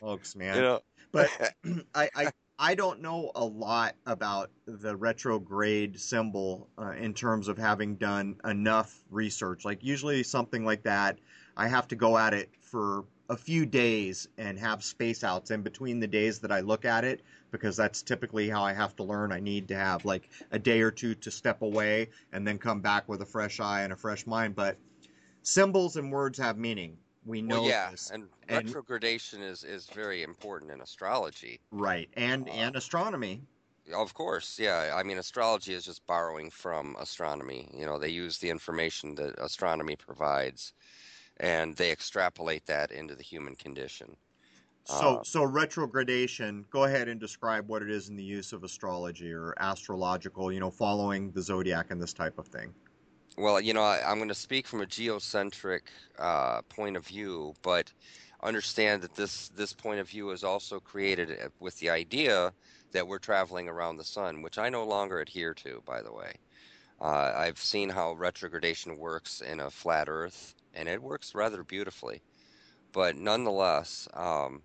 [0.00, 0.54] Folks, man.
[0.54, 0.80] You know,
[1.10, 1.28] but
[1.94, 7.58] I, I I don't know a lot about the retrograde symbol uh, in terms of
[7.58, 9.64] having done enough research.
[9.64, 11.18] Like usually something like that,
[11.56, 15.62] I have to go at it for a few days and have space outs in
[15.62, 19.02] between the days that I look at it because that's typically how I have to
[19.02, 19.32] learn.
[19.32, 22.80] I need to have like a day or two to step away and then come
[22.80, 24.54] back with a fresh eye and a fresh mind.
[24.54, 24.76] But
[25.42, 26.98] symbols and words have meaning.
[27.26, 28.10] We know well, yeah, this.
[28.10, 31.60] and, and retrogradation is is very important in astrology.
[31.70, 33.40] Right, and uh, and astronomy.
[33.92, 34.94] Of course, yeah.
[34.94, 37.68] I mean, astrology is just borrowing from astronomy.
[37.74, 40.72] You know, they use the information that astronomy provides,
[41.38, 44.16] and they extrapolate that into the human condition.
[44.86, 46.66] So, uh, so retrogradation.
[46.70, 50.52] Go ahead and describe what it is in the use of astrology or astrological.
[50.52, 52.74] You know, following the zodiac and this type of thing.
[53.36, 57.54] Well, you know, I, am going to speak from a geocentric uh, point of view,
[57.62, 57.92] but
[58.44, 62.52] understand that this this point of view is also created uh, with the idea
[62.92, 66.34] that we're traveling around the sun, which I no longer adhere to, by the way.
[67.00, 72.22] Uh, I've seen how retrogradation works in a flat Earth, and it works rather beautifully.
[72.92, 74.62] But nonetheless, um,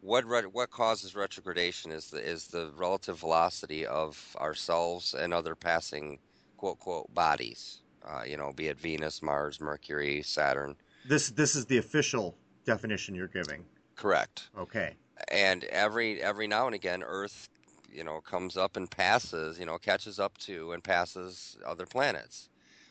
[0.00, 5.56] what re- what causes retrogradation is the is the relative velocity of ourselves and other
[5.56, 6.20] passing
[6.56, 7.81] quote quote bodies.
[8.06, 10.74] Uh, you know, be it Venus, Mars, Mercury, Saturn.
[11.04, 13.64] This this is the official definition you're giving.
[13.96, 14.48] Correct.
[14.58, 14.94] Okay.
[15.28, 17.48] And every every now and again, Earth,
[17.90, 22.48] you know, comes up and passes, you know, catches up to and passes other planets,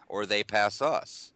[0.08, 1.34] or they pass us.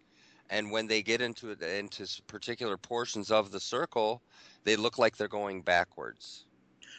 [0.50, 4.22] And when they get into into particular portions of the circle,
[4.64, 6.45] they look like they're going backwards.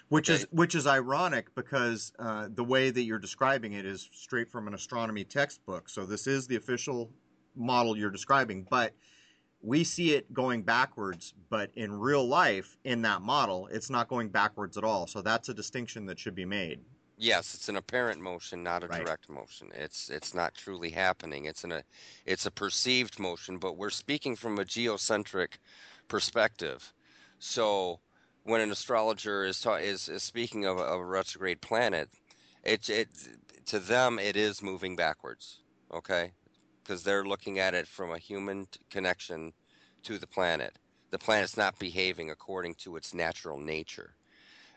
[0.09, 0.41] Which okay.
[0.41, 4.69] is which is ironic because uh, the way that you're describing it is straight from
[4.69, 5.89] an astronomy textbook.
[5.89, 7.11] So this is the official
[7.57, 8.93] model you're describing, but
[9.63, 14.29] we see it going backwards, but in real life, in that model, it's not going
[14.29, 15.07] backwards at all.
[15.09, 16.81] So that's a distinction that should be made.
[17.19, 19.05] Yes, it's an apparent motion, not a right.
[19.05, 19.71] direct motion.
[19.75, 21.47] It's it's not truly happening.
[21.47, 21.83] It's an a
[22.27, 25.59] it's a perceived motion, but we're speaking from a geocentric
[26.09, 26.93] perspective.
[27.39, 28.01] So
[28.47, 32.09] when an astrologer is ta- is, is speaking of a, of a retrograde planet,
[32.65, 33.09] it it
[33.67, 35.59] to them it is moving backwards.
[35.93, 36.33] Okay,
[36.83, 39.53] because they're looking at it from a human t- connection
[40.05, 40.79] to the planet.
[41.11, 44.15] The planet's not behaving according to its natural nature.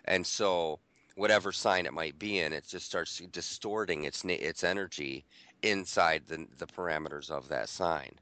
[0.05, 0.79] And so,
[1.15, 5.25] whatever sign it might be in, it just starts distorting its its energy
[5.61, 8.13] inside the, the parameters of that sign.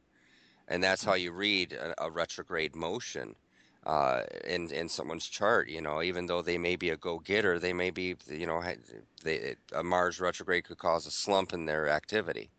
[0.68, 1.22] And that's how hmm.
[1.22, 3.36] you read a, a retrograde motion
[3.88, 5.70] uh, in in someone's chart.
[5.70, 8.62] You know, even though they may be a go getter, they may be you know
[9.24, 12.52] they, a Mars retrograde could cause a slump in their activity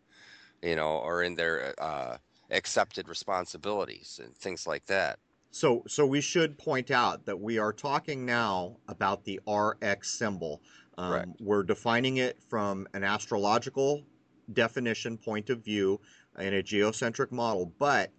[0.61, 2.17] you know, or in their uh,
[2.51, 5.19] accepted responsibilities and things like that.
[5.51, 10.61] So, so we should point out that we are talking now about the RX symbol.
[10.97, 14.03] Um, we're defining it from an astrological
[14.53, 15.99] definition point of view
[16.37, 18.11] in a geocentric model, but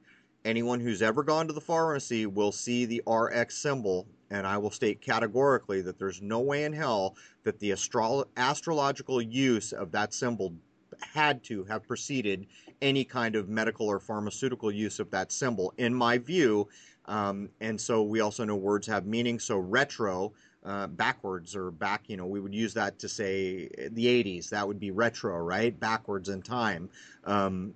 [0.45, 4.70] anyone who's ever gone to the pharmacy will see the RX symbol, and I will
[4.70, 10.14] state categorically that there's no way in hell that the astro- astrological use of that
[10.14, 10.55] symbol
[11.01, 12.47] had to have preceded
[12.82, 16.68] any kind of medical or pharmaceutical use of that symbol, in my view.
[17.07, 19.38] Um, and so we also know words have meaning.
[19.38, 20.32] So retro,
[20.64, 24.51] uh, backwards or back, you know, we would use that to say the 80s.
[24.51, 25.78] That would be retro, right?
[25.78, 26.88] Backwards in time.
[27.24, 27.74] Um,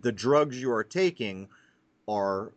[0.00, 1.48] the drugs you are taking
[2.08, 2.52] are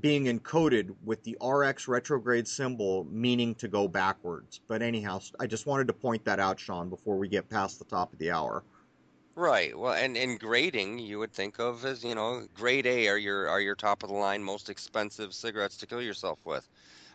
[0.00, 4.60] being encoded with the RX retrograde symbol, meaning to go backwards.
[4.68, 7.84] But anyhow, I just wanted to point that out, Sean, before we get past the
[7.84, 8.62] top of the hour.
[9.34, 9.76] Right.
[9.76, 13.48] Well, and in grading, you would think of as you know, grade A are your
[13.48, 16.68] are your top of the line, most expensive cigarettes to kill yourself with.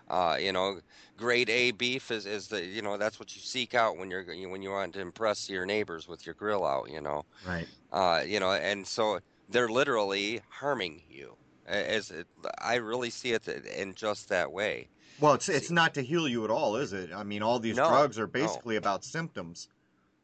[0.09, 0.79] Uh, you know,
[1.17, 4.25] grade A beef is, is the you know that's what you seek out when you're
[4.49, 6.89] when you want to impress your neighbors with your grill out.
[6.89, 7.25] You know.
[7.47, 7.67] Right.
[7.91, 9.19] Uh, you know, and so
[9.49, 11.35] they're literally harming you
[11.67, 12.27] as it,
[12.59, 14.87] I really see it in just that way.
[15.19, 17.11] Well, it's it's not to heal you at all, is it?
[17.15, 18.79] I mean, all these no, drugs are basically no.
[18.79, 19.69] about symptoms.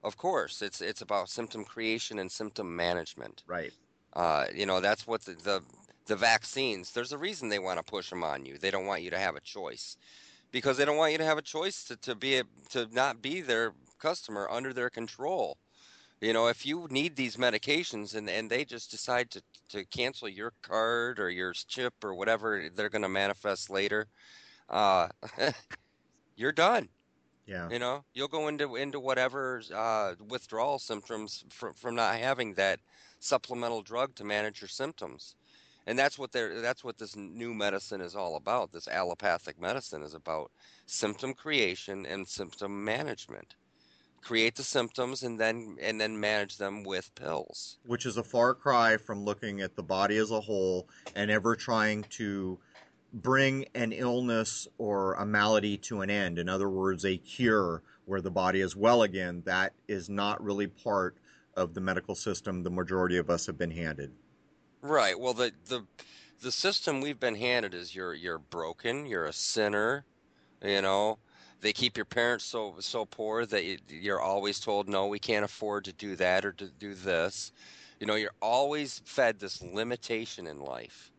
[0.04, 3.44] Of course, it's it's about symptom creation and symptom management.
[3.48, 3.72] Right.
[4.14, 5.64] Uh, you know, that's what the, the
[6.08, 6.92] the vaccines.
[6.92, 8.58] There's a reason they want to push them on you.
[8.58, 9.98] They don't want you to have a choice,
[10.52, 13.22] because they don't want you to have a choice to, to be a, to not
[13.22, 15.58] be their customer under their control.
[16.22, 20.30] You know, if you need these medications and, and they just decide to, to cancel
[20.30, 24.06] your card or your chip or whatever they're going to manifest later,
[24.70, 25.08] uh,
[26.36, 26.88] you're done.
[27.48, 27.70] Yeah.
[27.72, 32.80] You know, you'll go into into whatever uh, withdrawal symptoms from from not having that
[33.20, 35.36] supplemental drug to manage your symptoms,
[35.88, 38.72] and that's what they're that's what this new medicine is all about.
[38.72, 40.52] This allopathic medicine is about
[40.86, 43.56] symptom creation and symptom management
[44.22, 47.78] create the symptoms and then and then manage them with pills.
[47.86, 51.56] Which is a far cry from looking at the body as a whole and ever
[51.56, 52.60] trying to
[53.14, 56.40] bring an illness or a malady to an end.
[56.40, 59.44] In other words a cure where the body is well again.
[59.46, 61.18] That is not really part
[61.56, 64.12] of the medical system the majority of us have been handed.
[64.82, 65.20] Right.
[65.20, 65.86] Well the the
[66.42, 70.06] the system we've been handed is you're you're broken you're a sinner
[70.64, 71.20] you know
[71.62, 75.86] they keep your parents so so poor that you're always told no we can't afford
[75.86, 77.52] to do that or to do this.
[78.00, 81.12] You know you're always fed this limitation in life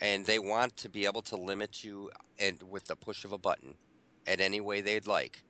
[0.00, 3.32] and they want to be able to limit you uh, and with the push of
[3.32, 3.74] a button
[4.26, 5.42] at any way they'd like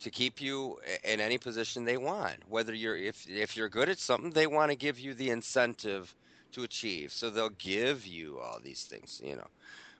[0.00, 2.38] to keep you uh, in any position they want.
[2.48, 6.14] Whether you're if if you're good at something they want to give you the incentive
[6.52, 7.12] to achieve.
[7.12, 9.48] So they'll give you all these things you know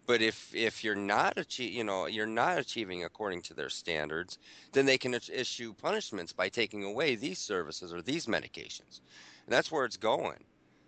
[0.08, 4.38] But if if you're not achieve, you know, you're not achieving according to their standards,
[4.72, 9.02] then they can issue punishments by taking away these services or these medications,
[9.46, 10.42] and that's where it's going.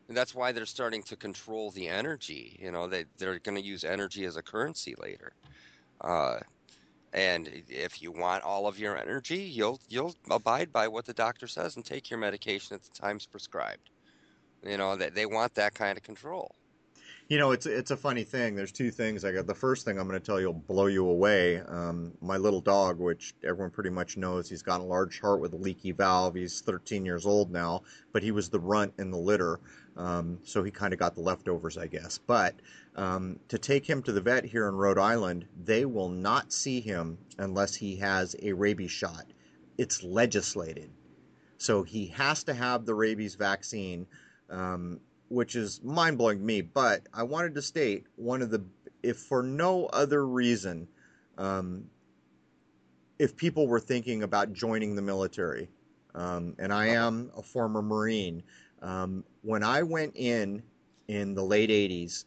[0.09, 2.59] And that's why they're starting to control the energy.
[2.63, 5.33] You know, they they're going to use energy as a currency later.
[6.01, 6.39] Uh,
[7.13, 11.47] and if you want all of your energy, you'll you'll abide by what the doctor
[11.47, 13.91] says and take your medication at the times prescribed.
[14.67, 16.55] You know, they, they want that kind of control.
[17.31, 18.57] You know, it's it's a funny thing.
[18.57, 19.25] There's two things.
[19.25, 21.61] I got the first thing I'm going to tell you will blow you away.
[21.61, 25.53] Um, my little dog, which everyone pretty much knows, he's got a large heart with
[25.53, 26.35] a leaky valve.
[26.35, 29.61] He's 13 years old now, but he was the runt in the litter,
[29.97, 32.19] um, so he kind of got the leftovers, I guess.
[32.19, 32.57] But
[32.97, 36.81] um, to take him to the vet here in Rhode Island, they will not see
[36.81, 39.27] him unless he has a rabies shot.
[39.79, 40.91] It's legislated,
[41.59, 44.09] so he has to have the rabies vaccine.
[44.51, 44.99] Um,
[45.31, 46.61] which is mind blowing to me.
[46.61, 48.63] But I wanted to state one of the,
[49.03, 50.89] if for no other reason,
[51.39, 51.85] um,
[53.19, 55.71] if people were thinking about joining the military,
[56.15, 58.43] um, and I am a former Marine,
[58.83, 60.63] um, when I went in
[61.09, 62.25] in the late 80s,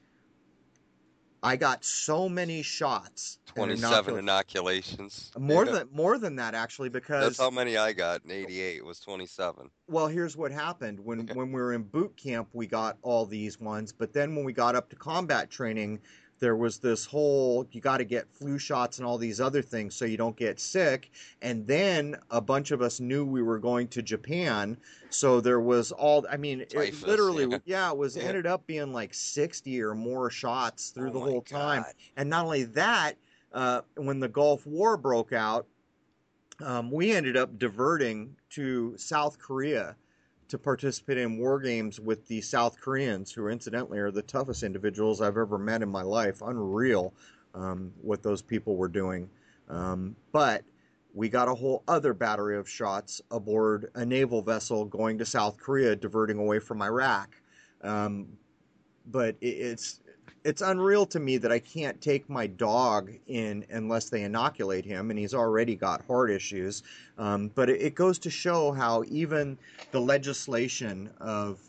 [1.43, 3.39] I got so many shots.
[3.47, 5.31] 27 inoculations.
[5.37, 5.73] More yeah.
[5.73, 9.69] than more than that actually because That's how many I got in 88 was 27.
[9.87, 10.99] Well, here's what happened.
[10.99, 14.45] When when we were in boot camp, we got all these ones, but then when
[14.45, 15.99] we got up to combat training,
[16.43, 19.95] there was this whole you got to get flu shots and all these other things
[19.95, 21.09] so you don't get sick
[21.41, 24.75] and then a bunch of us knew we were going to japan
[25.09, 27.57] so there was all i mean Typhus, it literally yeah.
[27.63, 27.91] yeah.
[27.91, 28.23] it was yeah.
[28.23, 31.85] ended up being like 60 or more shots through oh the whole time
[32.17, 33.13] and not only that
[33.53, 35.65] uh, when the gulf war broke out
[36.61, 39.95] um, we ended up diverting to south korea
[40.53, 45.19] to participate in war games with the South Koreans, who incidentally are the toughest individuals
[45.19, 46.43] I've ever met in my life.
[46.43, 47.11] Unreal
[47.55, 49.27] um, what those people were doing.
[49.67, 50.63] Um, but
[51.15, 55.57] we got a whole other battery of shots aboard a naval vessel going to South
[55.57, 57.35] Korea, diverting away from Iraq.
[57.81, 58.27] Um,
[59.07, 60.01] but it, it's
[60.43, 65.09] it's unreal to me that I can't take my dog in unless they inoculate him,
[65.09, 66.83] and he's already got heart issues.
[67.17, 69.57] Um, but it, it goes to show how even
[69.91, 71.59] the legislation of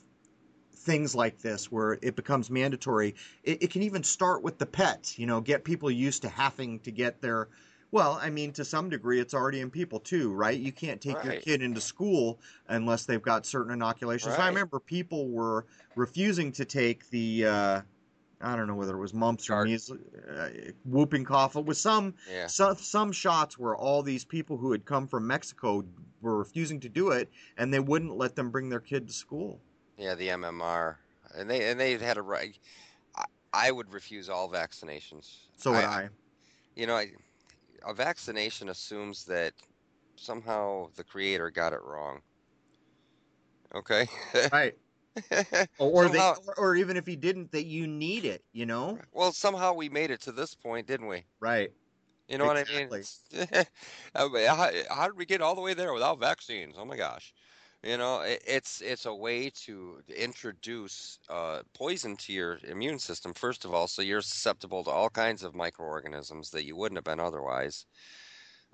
[0.72, 5.18] things like this where it becomes mandatory it, it, can even start with the pets
[5.18, 7.49] you know get people used to having to get their
[7.91, 11.16] well i mean to some degree it's already in people too right you can't take
[11.16, 11.25] right.
[11.25, 14.45] your kid into school unless they've got certain inoculations right.
[14.45, 15.64] i remember people were
[15.97, 17.81] refusing to take the uh,
[18.45, 20.49] I don't know whether it was mumps or measles, uh,
[20.84, 21.57] whooping cough.
[21.57, 22.47] It was some, yeah.
[22.47, 25.84] some some shots where all these people who had come from Mexico
[26.20, 29.61] were refusing to do it, and they wouldn't let them bring their kid to school.
[29.97, 30.97] Yeah, the MMR,
[31.34, 32.59] and they and they had a right.
[33.16, 35.36] I, I would refuse all vaccinations.
[35.57, 36.03] So would I.
[36.03, 36.09] I.
[36.76, 37.12] You know, I,
[37.86, 39.53] a vaccination assumes that
[40.16, 42.20] somehow the creator got it wrong.
[43.74, 44.07] Okay.
[44.53, 44.74] right.
[45.79, 48.43] or, somehow, they, or, even if he didn't, that you need it.
[48.53, 48.99] You know.
[49.12, 51.25] Well, somehow we made it to this point, didn't we?
[51.41, 51.71] Right.
[52.29, 52.87] You know exactly.
[52.87, 53.69] what
[54.15, 54.47] I mean?
[54.47, 56.75] how, how, did we get all the way there without vaccines?
[56.79, 57.35] Oh my gosh!
[57.83, 63.35] You know, it, it's it's a way to introduce uh, poison to your immune system
[63.35, 67.05] first of all, so you're susceptible to all kinds of microorganisms that you wouldn't have
[67.05, 67.85] been otherwise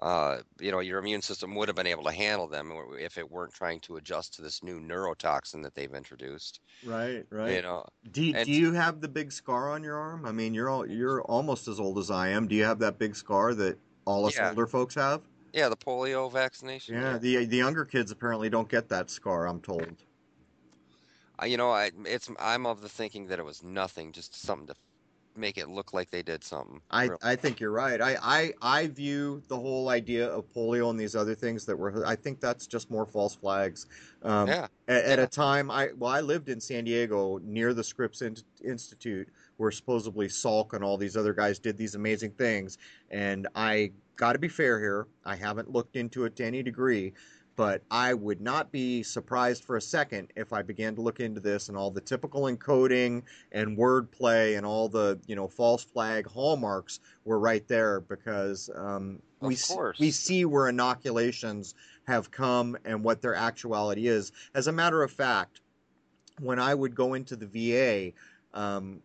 [0.02, 3.30] uh, you know, your immune system would have been able to handle them if it
[3.30, 6.60] weren't trying to adjust to this new neurotoxin that they've introduced.
[6.84, 7.56] Right, right.
[7.56, 10.24] You know, do, do you have the big scar on your arm?
[10.24, 12.48] I mean, you're all, you're almost as old as I am.
[12.48, 14.48] Do you have that big scar that all us yeah.
[14.48, 15.20] older folks have?
[15.52, 16.94] Yeah, the polio vaccination.
[16.94, 19.48] Yeah, yeah, the the younger kids apparently don't get that scar.
[19.48, 19.96] I'm told.
[21.42, 24.68] Uh, you know, I it's I'm of the thinking that it was nothing, just something
[24.68, 24.74] to
[25.36, 26.80] make it look like they did something.
[26.90, 27.18] I, really.
[27.22, 28.00] I think you're right.
[28.00, 32.06] I, I I view the whole idea of polio and these other things that were.
[32.06, 33.86] I think that's just more false flags.
[34.22, 34.66] Um, yeah.
[34.88, 38.36] At, at, a time, I well, I lived in San Diego near the Scripps in,
[38.64, 42.78] Institute, where supposedly Salk and all these other guys did these amazing things.
[43.10, 45.06] And I got to be fair here.
[45.24, 47.14] I haven't looked into it to any degree,
[47.60, 51.42] but I would not be surprised for a second if I began to look into
[51.42, 53.22] this and all the typical encoding
[53.52, 59.20] and wordplay and all the you know false flag hallmarks were right there because um,
[59.42, 59.58] we
[59.98, 61.74] we see where inoculations
[62.06, 64.32] have come and what their actuality is.
[64.54, 65.60] As a matter of fact,
[66.40, 68.12] when I would go into the VA.
[68.58, 69.02] Um,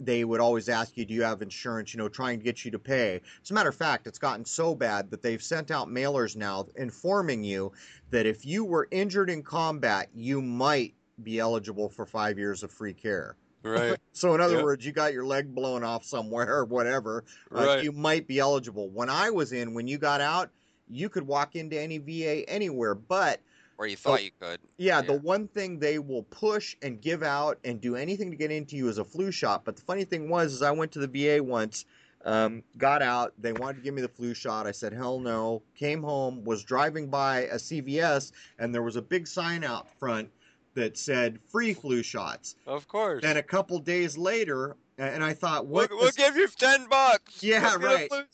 [0.00, 2.70] they would always ask you, do you have insurance, you know, trying to get you
[2.70, 3.20] to pay.
[3.42, 6.66] As a matter of fact, it's gotten so bad that they've sent out mailers now
[6.76, 7.70] informing you
[8.10, 12.72] that if you were injured in combat, you might be eligible for five years of
[12.72, 13.36] free care.
[13.62, 13.96] Right.
[14.12, 14.64] So in other Yeah.
[14.64, 17.24] words, you got your leg blown off somewhere or whatever,
[17.54, 17.82] uh, Right.
[17.84, 18.90] you might be eligible.
[18.90, 20.50] When I was in, when you got out,
[20.88, 23.40] you could walk into any VA anywhere, but
[23.80, 24.60] Or you thought you could.
[24.76, 28.50] yeah, the one thing they will push and give out and do anything to get
[28.50, 29.64] into you is a flu shot.
[29.64, 31.86] But the funny thing was, is I went to the VA once,
[32.26, 33.32] um, got out.
[33.38, 34.66] They wanted to give me the flu shot.
[34.66, 35.62] I said hell no.
[35.74, 40.28] Came home, was driving by a CVS, and there was a big sign out front
[40.74, 42.56] that said free flu shots.
[42.66, 43.22] Of course.
[43.22, 45.90] Then a couple days later, and I thought, we'll, what?
[45.90, 47.42] we'll give you ten bucks.
[47.42, 48.26] Yeah, We'll get a right.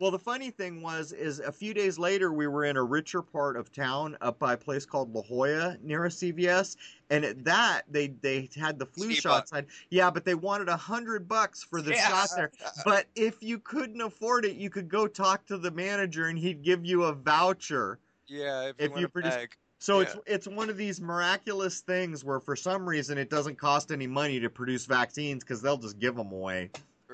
[0.00, 3.20] Well, the funny thing was, is a few days later, we were in a richer
[3.20, 6.76] part of town, up by a place called La Jolla near a CVS,
[7.10, 9.66] and at that they they had the flu Cheap shot sign.
[9.90, 12.08] Yeah, but they wanted a hundred bucks for the Yeah.
[12.08, 12.50] shot there.
[12.86, 16.62] But if you couldn't afford it, you could go talk to the manager, and he'd
[16.62, 17.98] give you a voucher.
[18.26, 19.56] Yeah, if, If you, want you a produce- bag.
[19.80, 20.06] So Yeah.
[20.06, 24.06] it's it's one of these miraculous things where for some reason it doesn't cost any
[24.06, 26.70] money to produce vaccines because they'll just give them away.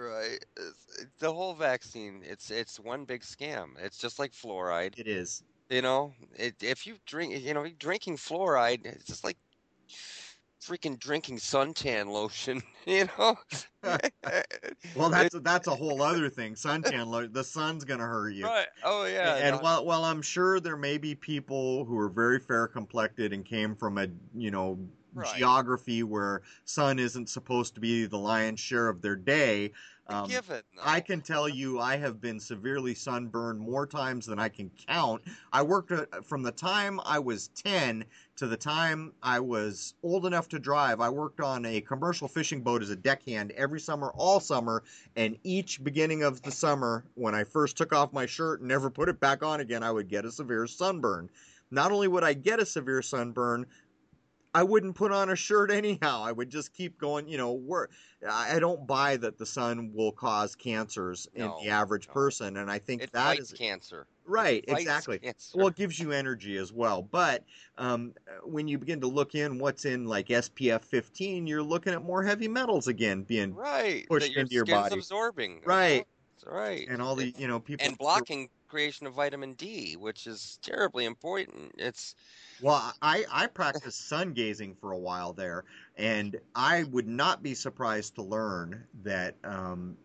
[0.06, 0.38] Right.
[0.56, 3.70] It's, the whole vaccine, it's it's one big scam.
[3.82, 4.98] It's just like fluoride.
[4.98, 5.42] It is.
[5.68, 9.36] You know, it, if you drink, you know, drinking fluoride, it's just like
[10.62, 12.62] freaking drinking suntan lotion.
[12.86, 13.36] You know.
[14.94, 16.54] Well, that's that's a whole other thing.
[16.54, 18.44] Suntan, lo- the sun's gonna hurt you.
[18.44, 18.66] right.
[18.84, 19.34] Oh yeah.
[19.36, 23.32] and no, while while I'm sure there may be people who are very fair complected
[23.32, 24.78] and came from a you know
[25.16, 25.34] Right.
[25.34, 29.72] geography where sun isn't supposed to be the lion's share of their day,
[30.08, 30.64] um, give it.
[30.82, 35.22] I can tell you I have been severely sunburned more times than I can count.
[35.52, 38.04] I worked uh, from the time I was 10
[38.36, 41.00] to the time I was old enough to drive.
[41.00, 44.84] I worked on a commercial fishing boat as a deckhand every summer, all summer,
[45.16, 48.90] and each beginning of the summer, when I first took off my shirt and never
[48.90, 51.30] put it back on again, I would get a severe sunburn.
[51.70, 53.66] Not only would I get a severe sunburn,
[54.56, 56.22] I wouldn't put on a shirt anyhow.
[56.24, 57.90] I would just keep going, you know, work.
[58.26, 62.14] I don't buy that the sun will cause cancers in the average no.
[62.14, 63.10] person, and I think that is.
[63.10, 64.06] It that is cancer.
[64.24, 65.18] right, exactly.
[65.18, 65.58] cancer.
[65.58, 67.02] Well, it gives you energy as well.
[67.02, 67.44] But
[67.76, 68.14] um,
[68.44, 72.22] when you begin to look in what's in like SPF 15, you're looking at more
[72.22, 74.06] heavy metals again being right.
[74.08, 74.96] pushed your into your body.
[74.96, 75.60] absorbing.
[75.66, 76.06] Right.
[76.42, 76.88] course, Right.
[76.88, 81.04] and all the you know people and blocking creation of vitamin D, which is terribly
[81.06, 81.72] important.
[81.78, 82.14] It's
[82.58, 85.64] Well, I I practiced sun gazing for a while there,
[85.96, 89.98] and I would not be surprised to learn that um,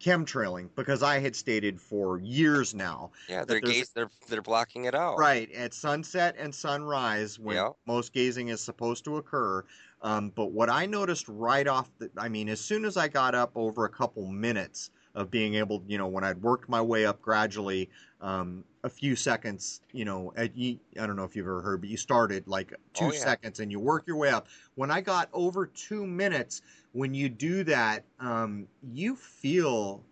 [0.00, 4.94] chemtrailing, because I had stated for years now, yeah, they're gaze, they're they're blocking it
[4.94, 5.26] out.
[5.26, 7.72] right at sunset and sunrise when Yeah.
[7.86, 9.64] most gazing is supposed to occur.
[10.00, 13.34] Um, but what I noticed right off the, I mean, as soon as I got
[13.34, 17.04] up over a couple minutes of being able, you know, when I'd worked my way
[17.06, 17.90] up gradually,
[18.20, 21.90] um, a few seconds, you know, at, I don't know if you've ever heard, but
[21.90, 23.18] you started like two Oh, yeah.
[23.18, 24.48] seconds and you work your way up.
[24.74, 26.62] When I got over two minutes,
[26.92, 30.02] when you do that, um, you feel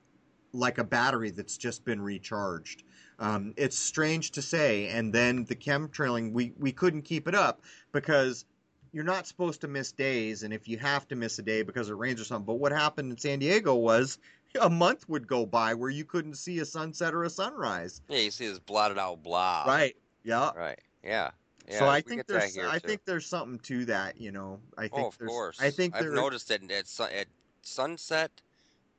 [0.53, 2.83] like a battery that's just been recharged.
[3.19, 4.89] Um, it's strange to say.
[4.89, 7.63] And then the chemtrailing, we, we couldn't keep it up
[7.93, 8.45] because
[8.93, 10.43] you're not supposed to miss days.
[10.43, 12.73] And if you have to miss a day because it rains or something, but what
[12.73, 14.19] happened in San Diego was
[14.61, 18.03] a month would go by where you couldn't see a sunset or a sunrise.
[18.09, 19.69] Yeah, you see this blotted out blob.
[19.69, 19.97] Right.
[20.25, 20.51] Yeah.
[20.57, 20.79] Right.
[21.05, 21.31] Yeah.
[21.69, 21.79] Yeah.
[21.79, 22.89] so I think there's here, I too.
[22.89, 24.59] think there's something to that, you know.
[24.77, 25.59] I oh, think Oh, of there's course.
[25.61, 27.27] I think I've there noticed that at, sun, at
[27.63, 28.31] sunset,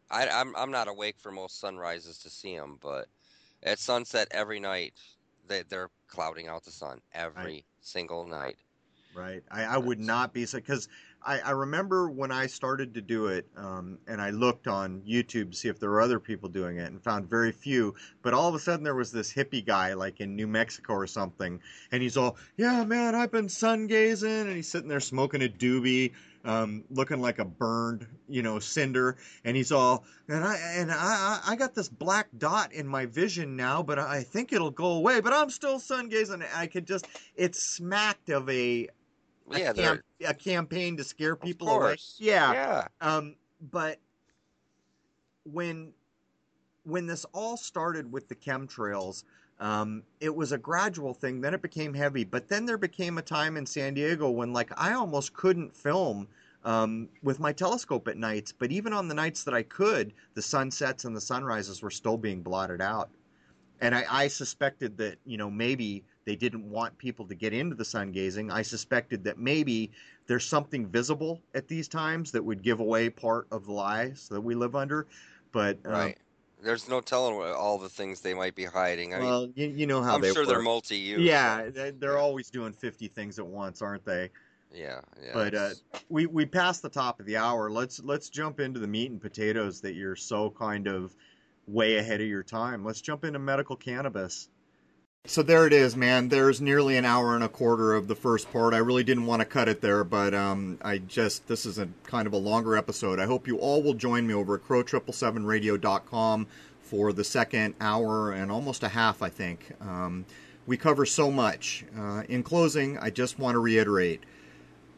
[0.09, 3.07] I, I'm I'm not awake for most sunrises to see them, but
[3.63, 4.93] at sunset every night,
[5.47, 8.57] they they're clouding out the sun every single night.
[9.13, 9.43] Right.
[9.51, 10.87] I, I would not be so because
[11.23, 15.51] I, I remember when I started to do it, um, and I looked on YouTube
[15.51, 17.95] to see if there were other people doing it, and found very few.
[18.21, 21.07] But all of a sudden, there was this hippie guy, like in New Mexico or
[21.07, 21.59] something,
[21.91, 25.49] and he's all, "Yeah, man, I've been sun gazing," and he's sitting there smoking a
[25.49, 30.91] doobie, um, looking like a burned, you know, cinder, and he's all, and I and
[30.91, 34.93] I I got this black dot in my vision now, but I think it'll go
[34.93, 35.21] away.
[35.21, 36.43] But I'm still sun gazing.
[36.55, 38.87] I could just, it smacked of a,
[39.59, 41.97] yeah, they're camp, a campaign to scare people away.
[42.17, 42.53] Yeah.
[42.53, 42.87] Yeah.
[43.01, 43.35] Um,
[43.71, 43.99] but
[45.43, 45.93] when
[46.83, 49.23] when this all started with the chemtrails,
[49.59, 51.41] um, it was a gradual thing.
[51.41, 52.23] Then it became heavy.
[52.23, 56.27] But then there became a time in San Diego when, like, I almost couldn't film
[56.63, 58.51] um, with my telescope at nights.
[58.51, 62.17] But even on the nights that I could, the sunsets and the sunrises were still
[62.17, 63.11] being blotted out.
[63.79, 67.75] And I, I suspected that, you know, maybe they didn't want people to get into
[67.75, 68.51] the sun gazing.
[68.51, 69.91] I suspected that maybe
[70.27, 74.41] there's something visible at these times that would give away part of the lies that
[74.41, 75.07] we live under.
[75.51, 76.17] But, um, Right.
[76.63, 79.15] There's no telling what, all the things they might be hiding.
[79.15, 81.19] I mean, well, you, you know how I'm they sure they're multi-use.
[81.19, 82.19] Yeah, they- they're Yeah.
[82.19, 84.29] always doing 50 things at once, aren't they?
[84.71, 85.33] Yeah, yeah.
[85.33, 85.69] But uh,
[86.09, 87.71] we we passed the top of the hour.
[87.71, 91.15] Let's let's jump into the meat and potatoes that you're so kind of
[91.67, 92.85] way ahead of your time.
[92.85, 94.47] Let's jump into medical cannabis.
[95.25, 96.29] So there it is, man.
[96.29, 98.73] There's nearly an hour and a quarter of the first part.
[98.73, 101.87] I really didn't want to cut it there, but um, I just this is a
[102.03, 103.19] kind of a longer episode.
[103.19, 106.47] I hope you all will join me over at crow777radio.com
[106.81, 109.21] for the second hour and almost a half.
[109.21, 110.25] I think um,
[110.65, 111.85] we cover so much.
[111.95, 114.23] Uh, in closing, I just want to reiterate.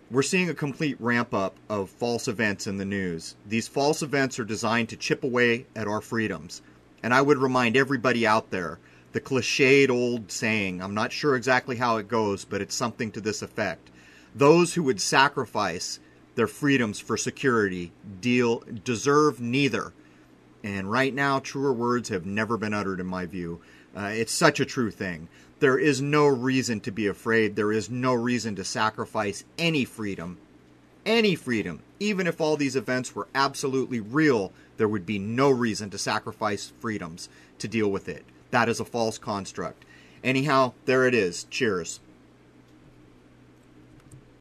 [0.09, 3.35] We're seeing a complete ramp up of false events in the news.
[3.45, 6.61] These false events are designed to chip away at our freedoms.
[7.03, 8.79] And I would remind everybody out there
[9.13, 10.81] the cliched old saying.
[10.81, 13.89] I'm not sure exactly how it goes, but it's something to this effect.
[14.35, 15.99] Those who would sacrifice
[16.35, 19.93] their freedoms for security deal deserve neither.
[20.63, 23.61] And right now, truer words have never been uttered in my view.
[23.95, 25.29] Uh, it's such a true thing.
[25.59, 27.55] There is no reason to be afraid.
[27.55, 30.39] There is no reason to sacrifice any freedom.
[31.05, 31.81] Any freedom.
[31.99, 36.73] Even if all these events were absolutely real, there would be no reason to sacrifice
[36.79, 37.29] freedoms
[37.59, 38.25] to deal with it.
[38.53, 39.83] That is a false construct.
[40.23, 41.45] Anyhow, there it is.
[41.45, 41.99] Cheers.